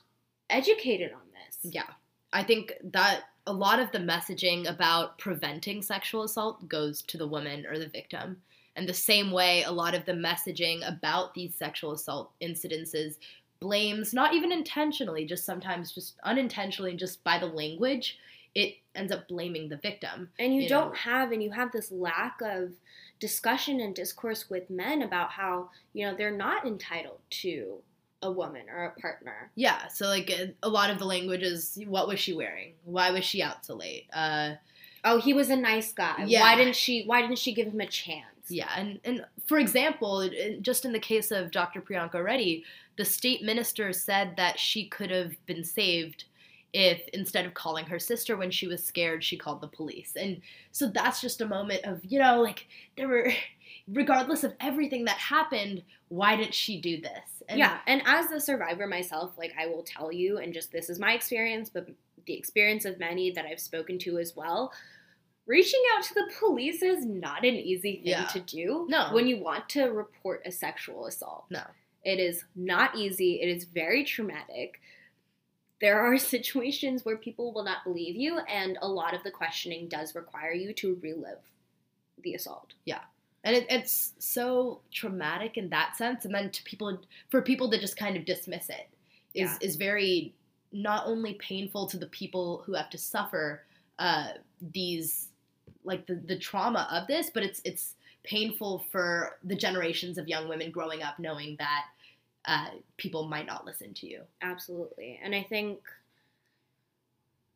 educated 0.49 1.11
on 1.11 1.21
this. 1.33 1.71
Yeah. 1.73 1.89
I 2.33 2.43
think 2.43 2.73
that 2.91 3.21
a 3.47 3.53
lot 3.53 3.79
of 3.79 3.91
the 3.91 3.99
messaging 3.99 4.67
about 4.69 5.17
preventing 5.17 5.81
sexual 5.81 6.23
assault 6.23 6.67
goes 6.67 7.01
to 7.03 7.17
the 7.17 7.27
woman 7.27 7.65
or 7.65 7.77
the 7.77 7.87
victim. 7.87 8.41
And 8.75 8.87
the 8.87 8.93
same 8.93 9.31
way, 9.31 9.63
a 9.63 9.71
lot 9.71 9.95
of 9.95 10.05
the 10.05 10.11
messaging 10.11 10.87
about 10.87 11.33
these 11.33 11.55
sexual 11.55 11.93
assault 11.93 12.31
incidences 12.41 13.15
blames, 13.59 14.13
not 14.13 14.33
even 14.33 14.51
intentionally, 14.51 15.25
just 15.25 15.45
sometimes 15.45 15.91
just 15.91 16.15
unintentionally, 16.23 16.95
just 16.95 17.23
by 17.23 17.39
the 17.39 17.45
language, 17.45 18.17
it 18.53 18.75
ends 18.93 19.11
up 19.11 19.27
blaming 19.27 19.69
the 19.69 19.77
victim. 19.77 20.29
And 20.39 20.53
you, 20.53 20.63
you 20.63 20.69
don't 20.69 20.91
know? 20.91 20.97
have, 20.97 21.31
and 21.31 21.41
you 21.41 21.51
have 21.51 21.71
this 21.71 21.91
lack 21.91 22.39
of 22.41 22.71
discussion 23.19 23.79
and 23.79 23.95
discourse 23.95 24.49
with 24.49 24.69
men 24.69 25.01
about 25.01 25.31
how, 25.31 25.69
you 25.93 26.05
know, 26.05 26.15
they're 26.15 26.31
not 26.31 26.65
entitled 26.65 27.19
to 27.29 27.81
a 28.21 28.31
woman 28.31 28.63
or 28.69 28.85
a 28.85 28.99
partner. 28.99 29.51
Yeah, 29.55 29.87
so 29.87 30.07
like 30.07 30.31
a 30.63 30.69
lot 30.69 30.89
of 30.89 30.99
the 30.99 31.05
language 31.05 31.43
is 31.43 31.79
what 31.87 32.07
was 32.07 32.19
she 32.19 32.33
wearing? 32.33 32.73
Why 32.83 33.11
was 33.11 33.23
she 33.23 33.41
out 33.41 33.65
so 33.65 33.75
late? 33.75 34.07
Uh 34.11 34.55
oh, 35.03 35.19
he 35.19 35.33
was 35.33 35.49
a 35.49 35.55
nice 35.55 35.93
guy. 35.93 36.25
Yeah. 36.25 36.41
Why 36.41 36.55
didn't 36.55 36.75
she 36.75 37.03
why 37.05 37.21
didn't 37.21 37.37
she 37.37 37.53
give 37.53 37.67
him 37.67 37.81
a 37.81 37.87
chance? 37.87 38.25
Yeah, 38.49 38.69
and 38.77 38.99
and 39.03 39.25
for 39.47 39.57
example, 39.57 40.29
just 40.61 40.85
in 40.85 40.91
the 40.91 40.99
case 40.99 41.31
of 41.31 41.51
Dr. 41.51 41.81
Priyanka 41.81 42.23
Reddy, 42.23 42.63
the 42.97 43.05
state 43.05 43.43
minister 43.43 43.91
said 43.93 44.35
that 44.37 44.59
she 44.59 44.87
could 44.87 45.11
have 45.11 45.33
been 45.45 45.63
saved 45.63 46.25
if 46.75 47.07
instead 47.13 47.45
of 47.45 47.53
calling 47.53 47.85
her 47.85 47.97
sister 47.97 48.35
when 48.35 48.51
she 48.51 48.67
was 48.67 48.83
scared, 48.83 49.23
she 49.23 49.37
called 49.37 49.61
the 49.61 49.67
police. 49.67 50.11
And 50.19 50.41
so 50.73 50.89
that's 50.89 51.21
just 51.21 51.39
a 51.39 51.47
moment 51.47 51.85
of, 51.85 52.03
you 52.03 52.19
know, 52.19 52.41
like 52.41 52.67
there 52.97 53.07
were, 53.07 53.31
regardless 53.87 54.43
of 54.43 54.53
everything 54.59 55.05
that 55.05 55.17
happened, 55.17 55.83
why 56.09 56.35
didn't 56.35 56.53
she 56.53 56.81
do 56.81 56.99
this? 56.99 57.43
And 57.47 57.59
yeah. 57.59 57.79
And 57.87 58.01
as 58.05 58.29
a 58.29 58.41
survivor 58.41 58.87
myself, 58.87 59.37
like 59.37 59.53
I 59.57 59.67
will 59.67 59.83
tell 59.83 60.11
you, 60.11 60.39
and 60.39 60.53
just 60.53 60.73
this 60.73 60.89
is 60.89 60.99
my 60.99 61.13
experience, 61.13 61.69
but 61.69 61.87
the 62.27 62.33
experience 62.33 62.83
of 62.83 62.99
many 62.99 63.31
that 63.31 63.45
I've 63.45 63.61
spoken 63.61 63.97
to 63.99 64.17
as 64.17 64.35
well. 64.35 64.73
Reaching 65.47 65.81
out 65.95 66.03
to 66.03 66.13
the 66.15 66.31
police 66.39 66.81
is 66.81 67.05
not 67.05 67.45
an 67.45 67.53
easy 67.53 68.01
thing 68.03 68.07
yeah. 68.07 68.25
to 68.25 68.39
do. 68.39 68.85
No. 68.89 69.09
When 69.11 69.27
you 69.27 69.37
want 69.37 69.69
to 69.69 69.85
report 69.85 70.41
a 70.45 70.51
sexual 70.51 71.05
assault. 71.05 71.45
No. 71.49 71.61
It 72.03 72.19
is 72.19 72.45
not 72.55 72.95
easy. 72.95 73.41
It 73.41 73.49
is 73.49 73.65
very 73.65 74.03
traumatic 74.03 74.79
there 75.81 75.99
are 75.99 76.17
situations 76.35 77.05
where 77.05 77.17
people 77.17 77.53
will 77.53 77.63
not 77.63 77.83
believe 77.83 78.15
you, 78.15 78.39
and 78.49 78.77
a 78.81 78.87
lot 78.87 79.13
of 79.13 79.23
the 79.23 79.31
questioning 79.31 79.87
does 79.87 80.15
require 80.15 80.53
you 80.53 80.73
to 80.73 80.99
relive 81.01 81.39
the 82.23 82.33
assault. 82.33 82.73
Yeah. 82.85 83.01
And 83.43 83.55
it, 83.55 83.67
it's 83.69 84.13
so 84.17 84.81
traumatic 84.91 85.57
in 85.57 85.69
that 85.69 85.95
sense, 85.95 86.25
and 86.25 86.33
then 86.33 86.49
to 86.49 86.63
people, 86.63 86.99
for 87.29 87.41
people 87.41 87.69
to 87.69 87.79
just 87.79 87.97
kind 87.97 88.17
of 88.17 88.25
dismiss 88.25 88.69
it, 88.69 88.89
is 89.33 89.51
yeah. 89.51 89.57
is 89.61 89.75
very 89.75 90.33
not 90.71 91.05
only 91.05 91.35
painful 91.35 91.87
to 91.87 91.97
the 91.97 92.07
people 92.07 92.63
who 92.65 92.73
have 92.73 92.89
to 92.89 92.97
suffer 92.97 93.63
uh, 93.99 94.29
these, 94.73 95.29
like 95.85 96.07
the 96.07 96.15
the 96.15 96.37
trauma 96.37 96.87
of 96.91 97.07
this, 97.07 97.29
but 97.33 97.43
it's 97.43 97.61
it's 97.63 97.93
painful 98.23 98.85
for 98.91 99.37
the 99.43 99.55
generations 99.55 100.17
of 100.17 100.27
young 100.27 100.49
women 100.49 100.71
growing 100.71 101.03
up 101.03 101.19
knowing 101.19 101.55
that 101.59 101.85
uh, 102.45 102.69
people 102.97 103.27
might 103.27 103.45
not 103.45 103.65
listen 103.65 103.93
to 103.93 104.07
you. 104.07 104.21
Absolutely. 104.41 105.19
And 105.23 105.33
I 105.35 105.43
think 105.43 105.79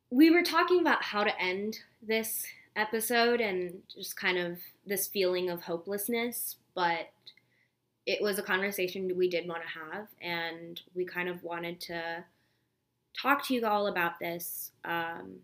we 0.09 0.31
were 0.31 0.43
talking 0.43 0.79
about 0.79 1.03
how 1.03 1.23
to 1.23 1.41
end 1.41 1.79
this 2.01 2.45
episode 2.75 3.41
and 3.41 3.81
just 3.93 4.15
kind 4.15 4.37
of 4.37 4.59
this 4.85 5.07
feeling 5.07 5.49
of 5.49 5.61
hopelessness, 5.61 6.55
but 6.73 7.09
it 8.05 8.21
was 8.21 8.39
a 8.39 8.43
conversation 8.43 9.11
we 9.15 9.29
did 9.29 9.47
want 9.47 9.61
to 9.61 9.79
have, 9.79 10.07
and 10.21 10.81
we 10.95 11.05
kind 11.05 11.29
of 11.29 11.43
wanted 11.43 11.79
to 11.81 12.23
talk 13.19 13.45
to 13.45 13.53
you 13.53 13.65
all 13.65 13.87
about 13.87 14.19
this. 14.19 14.71
Um, 14.83 15.35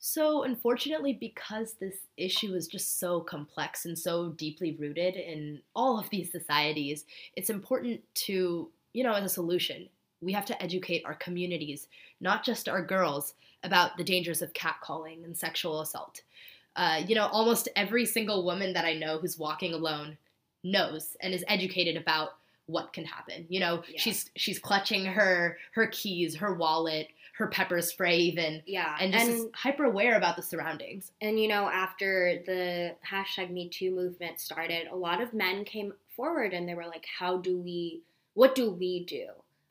so, 0.00 0.44
unfortunately, 0.44 1.12
because 1.12 1.74
this 1.74 1.96
issue 2.16 2.54
is 2.54 2.68
just 2.68 3.00
so 3.00 3.20
complex 3.20 3.84
and 3.84 3.98
so 3.98 4.30
deeply 4.30 4.76
rooted 4.78 5.16
in 5.16 5.60
all 5.74 5.98
of 5.98 6.08
these 6.10 6.30
societies, 6.30 7.04
it's 7.34 7.50
important 7.50 8.00
to, 8.26 8.70
you 8.92 9.02
know, 9.02 9.14
as 9.14 9.24
a 9.24 9.28
solution, 9.28 9.88
we 10.20 10.32
have 10.32 10.46
to 10.46 10.62
educate 10.62 11.04
our 11.04 11.14
communities, 11.14 11.88
not 12.20 12.44
just 12.44 12.68
our 12.68 12.82
girls, 12.82 13.34
about 13.64 13.96
the 13.96 14.04
dangers 14.04 14.40
of 14.40 14.52
catcalling 14.52 15.24
and 15.24 15.36
sexual 15.36 15.80
assault. 15.80 16.22
Uh, 16.76 17.02
you 17.06 17.16
know, 17.16 17.26
almost 17.26 17.68
every 17.74 18.06
single 18.06 18.44
woman 18.44 18.72
that 18.74 18.84
I 18.84 18.94
know 18.94 19.18
who's 19.18 19.36
walking 19.36 19.74
alone 19.74 20.16
knows 20.62 21.16
and 21.20 21.34
is 21.34 21.44
educated 21.48 21.96
about 21.96 22.30
what 22.66 22.92
can 22.92 23.04
happen. 23.04 23.46
You 23.48 23.60
know, 23.60 23.82
yeah. 23.88 23.98
she's 23.98 24.30
she's 24.36 24.58
clutching 24.60 25.06
her 25.06 25.58
her 25.72 25.88
keys, 25.88 26.36
her 26.36 26.54
wallet, 26.54 27.08
her 27.38 27.46
pepper 27.46 27.80
spray 27.80 28.16
even. 28.16 28.62
Yeah. 28.66 28.96
And 29.00 29.12
just 29.12 29.30
and, 29.30 29.54
hyper 29.54 29.84
aware 29.84 30.16
about 30.16 30.36
the 30.36 30.42
surroundings. 30.42 31.12
And 31.20 31.38
you 31.40 31.46
know, 31.46 31.68
after 31.68 32.42
the 32.44 32.96
hashtag 33.08 33.50
Me 33.50 33.68
Too 33.68 33.94
movement 33.94 34.40
started, 34.40 34.88
a 34.88 34.96
lot 34.96 35.22
of 35.22 35.32
men 35.32 35.64
came 35.64 35.92
forward 36.16 36.52
and 36.52 36.68
they 36.68 36.74
were 36.74 36.86
like, 36.86 37.06
How 37.18 37.38
do 37.38 37.58
we 37.58 38.02
what 38.34 38.54
do 38.54 38.70
we 38.70 39.04
do? 39.04 39.26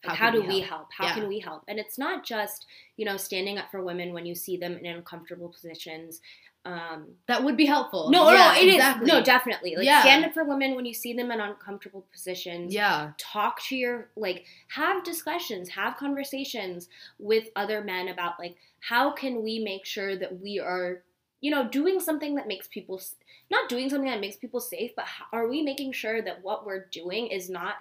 Like, 0.05 0.17
how, 0.17 0.29
do 0.29 0.43
we 0.43 0.59
help? 0.59 0.87
How 0.95 1.05
yeah. 1.05 1.13
can 1.15 1.27
we 1.27 1.39
help? 1.39 1.63
And 1.67 1.79
it's 1.79 1.97
not 1.97 2.25
just, 2.25 2.65
you 2.97 3.05
know, 3.05 3.17
standing 3.17 3.57
up 3.57 3.71
for 3.71 3.81
women 3.81 4.13
when 4.13 4.25
you 4.25 4.35
see 4.35 4.57
them 4.57 4.77
in 4.77 4.85
uncomfortable 4.85 5.49
positions. 5.49 6.21
Um, 6.67 7.07
that 7.27 7.45
would 7.45 7.55
be 7.55 7.65
helpful. 7.65 8.09
No, 8.11 8.29
yeah, 8.29 8.51
no, 8.53 8.59
it 8.59 8.73
exactly. 8.73 9.05
is. 9.05 9.07
No, 9.07 9.23
definitely. 9.23 9.75
Like 9.77 9.85
yeah. 9.85 10.01
stand 10.01 10.25
up 10.25 10.33
for 10.33 10.43
women 10.43 10.75
when 10.75 10.85
you 10.85 10.93
see 10.93 11.13
them 11.13 11.31
in 11.31 11.39
uncomfortable 11.39 12.05
positions. 12.11 12.73
Yeah. 12.73 13.11
Talk 13.17 13.63
to 13.67 13.75
your 13.77 14.09
like 14.17 14.43
have 14.69 15.05
discussions, 15.05 15.69
have 15.69 15.95
conversations 15.95 16.89
with 17.19 17.45
other 17.55 17.81
men 17.81 18.09
about 18.09 18.33
like 18.37 18.57
how 18.81 19.11
can 19.11 19.43
we 19.43 19.59
make 19.59 19.85
sure 19.85 20.17
that 20.17 20.41
we 20.41 20.59
are, 20.59 21.03
you 21.39 21.51
know, 21.51 21.69
doing 21.69 22.01
something 22.01 22.35
that 22.35 22.47
makes 22.47 22.67
people 22.67 23.01
not 23.49 23.69
doing 23.69 23.89
something 23.89 24.09
that 24.09 24.19
makes 24.19 24.35
people 24.35 24.59
safe, 24.59 24.91
but 24.93 25.05
are 25.31 25.47
we 25.47 25.61
making 25.61 25.93
sure 25.93 26.21
that 26.21 26.43
what 26.43 26.65
we're 26.65 26.87
doing 26.91 27.27
is 27.27 27.49
not 27.49 27.75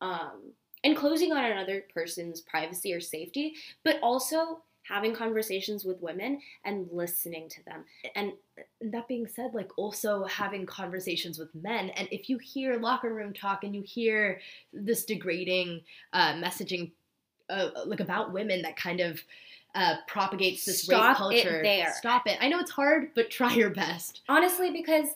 um 0.00 0.52
enclosing 0.82 1.30
on 1.30 1.44
another 1.44 1.84
person's 1.92 2.40
privacy 2.40 2.94
or 2.94 3.00
safety, 3.00 3.54
but 3.84 3.98
also 4.02 4.62
having 4.90 5.14
conversations 5.14 5.84
with 5.84 6.02
women 6.02 6.40
and 6.64 6.88
listening 6.92 7.48
to 7.48 7.64
them. 7.64 7.84
And 8.14 8.32
that 8.80 9.08
being 9.08 9.26
said, 9.26 9.54
like 9.54 9.70
also 9.78 10.24
having 10.24 10.66
conversations 10.66 11.38
with 11.38 11.54
men. 11.54 11.90
And 11.90 12.08
if 12.10 12.28
you 12.28 12.38
hear 12.38 12.78
locker 12.78 13.14
room 13.14 13.32
talk 13.32 13.64
and 13.64 13.74
you 13.74 13.82
hear 13.82 14.40
this 14.72 15.04
degrading 15.04 15.82
uh, 16.12 16.34
messaging, 16.34 16.90
uh, 17.48 17.70
like 17.86 18.00
about 18.00 18.32
women 18.32 18.62
that 18.62 18.76
kind 18.76 19.00
of 19.00 19.20
uh, 19.74 19.96
propagates 20.08 20.64
this 20.64 20.82
Stop 20.82 21.08
rape 21.08 21.16
culture, 21.16 21.60
it 21.60 21.62
there. 21.62 21.94
Stop 21.96 22.26
it. 22.26 22.36
I 22.40 22.48
know 22.48 22.58
it's 22.58 22.72
hard, 22.72 23.10
but 23.14 23.30
try 23.30 23.54
your 23.54 23.70
best. 23.70 24.22
Honestly, 24.28 24.72
because 24.72 25.08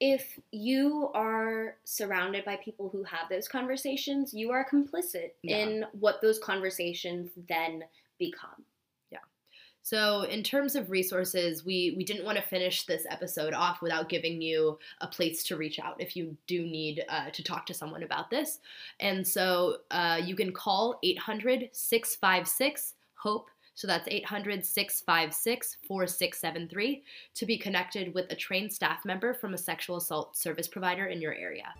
if 0.00 0.38
you 0.50 1.10
are 1.14 1.76
surrounded 1.84 2.44
by 2.44 2.56
people 2.56 2.88
who 2.88 3.04
have 3.04 3.28
those 3.30 3.46
conversations, 3.48 4.32
you 4.34 4.50
are 4.50 4.66
complicit 4.66 5.30
yeah. 5.42 5.56
in 5.58 5.84
what 5.92 6.20
those 6.20 6.38
conversations 6.38 7.30
then 7.48 7.84
become. 8.18 8.64
So, 9.84 10.22
in 10.22 10.42
terms 10.42 10.76
of 10.76 10.90
resources, 10.90 11.62
we 11.62 11.94
we 11.94 12.04
didn't 12.04 12.24
want 12.24 12.38
to 12.38 12.42
finish 12.42 12.86
this 12.86 13.06
episode 13.10 13.52
off 13.52 13.82
without 13.82 14.08
giving 14.08 14.40
you 14.40 14.78
a 15.02 15.06
place 15.06 15.44
to 15.44 15.56
reach 15.56 15.78
out 15.78 16.00
if 16.00 16.16
you 16.16 16.36
do 16.46 16.62
need 16.62 17.04
uh, 17.10 17.28
to 17.30 17.42
talk 17.42 17.66
to 17.66 17.74
someone 17.74 18.02
about 18.02 18.30
this. 18.30 18.60
And 18.98 19.28
so, 19.28 19.76
uh, 19.90 20.22
you 20.24 20.34
can 20.34 20.52
call 20.52 20.98
800 21.02 21.68
656 21.72 22.94
HOPE 23.16 23.50
so 23.74 23.86
that's 23.86 24.08
800 24.08 24.64
656 24.64 25.76
4673 25.86 27.02
to 27.34 27.46
be 27.46 27.58
connected 27.58 28.14
with 28.14 28.30
a 28.30 28.36
trained 28.36 28.72
staff 28.72 29.04
member 29.04 29.34
from 29.34 29.52
a 29.52 29.58
sexual 29.58 29.96
assault 29.96 30.36
service 30.36 30.68
provider 30.68 31.06
in 31.06 31.20
your 31.20 31.34
area. 31.34 31.74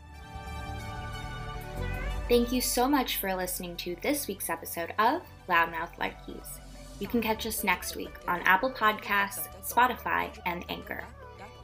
Thank 2.29 2.53
you 2.53 2.61
so 2.61 2.89
much 2.89 3.19
for 3.19 3.35
listening 3.35 3.77
to 3.77 3.97
this 4.03 4.27
week's 4.27 4.51
episode 4.51 4.93
of 4.99 5.23
Loudmouth 5.49 5.95
Ladkis. 5.99 6.64
You 7.01 7.09
can 7.09 7.21
catch 7.21 7.47
us 7.47 7.65
next 7.65 7.97
week 7.97 8.15
on 8.29 8.41
Apple 8.43 8.71
Podcasts, 8.71 9.49
Spotify, 9.63 10.31
and 10.47 10.65
Anchor. 10.69 11.05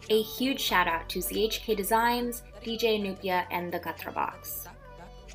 A 0.09 0.23
huge 0.23 0.61
shout 0.61 0.89
out 0.89 1.09
to 1.11 1.21
ZHK 1.21 1.77
Designs, 1.77 2.43
DJ 2.65 3.01
Nupia, 3.01 3.45
and 3.51 3.73
the 3.73 3.79
Katra 3.79 4.13
Box. 4.13 4.67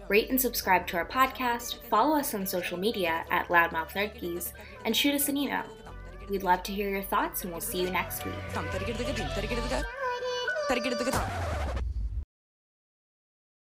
Rate 0.08 0.29
and 0.29 0.39
subscribe 0.39 0.86
to 0.88 0.97
our 0.97 1.05
podcast, 1.05 1.81
follow 1.89 2.17
us 2.17 2.34
on 2.34 2.45
social 2.45 2.77
media 2.77 3.25
at 3.31 3.47
Loudmouth 3.47 4.51
and 4.84 4.95
shoot 4.95 5.15
us 5.15 5.29
an 5.29 5.38
email. 5.38 5.63
We'd 6.29 6.43
love 6.43 6.62
to 6.63 6.71
hear 6.73 6.89
your 6.89 7.01
thoughts, 7.03 7.43
and 7.43 7.51
we'll 7.51 7.62
see 7.62 7.81
you 7.81 7.89
next 7.89 8.25
week. 8.25 8.36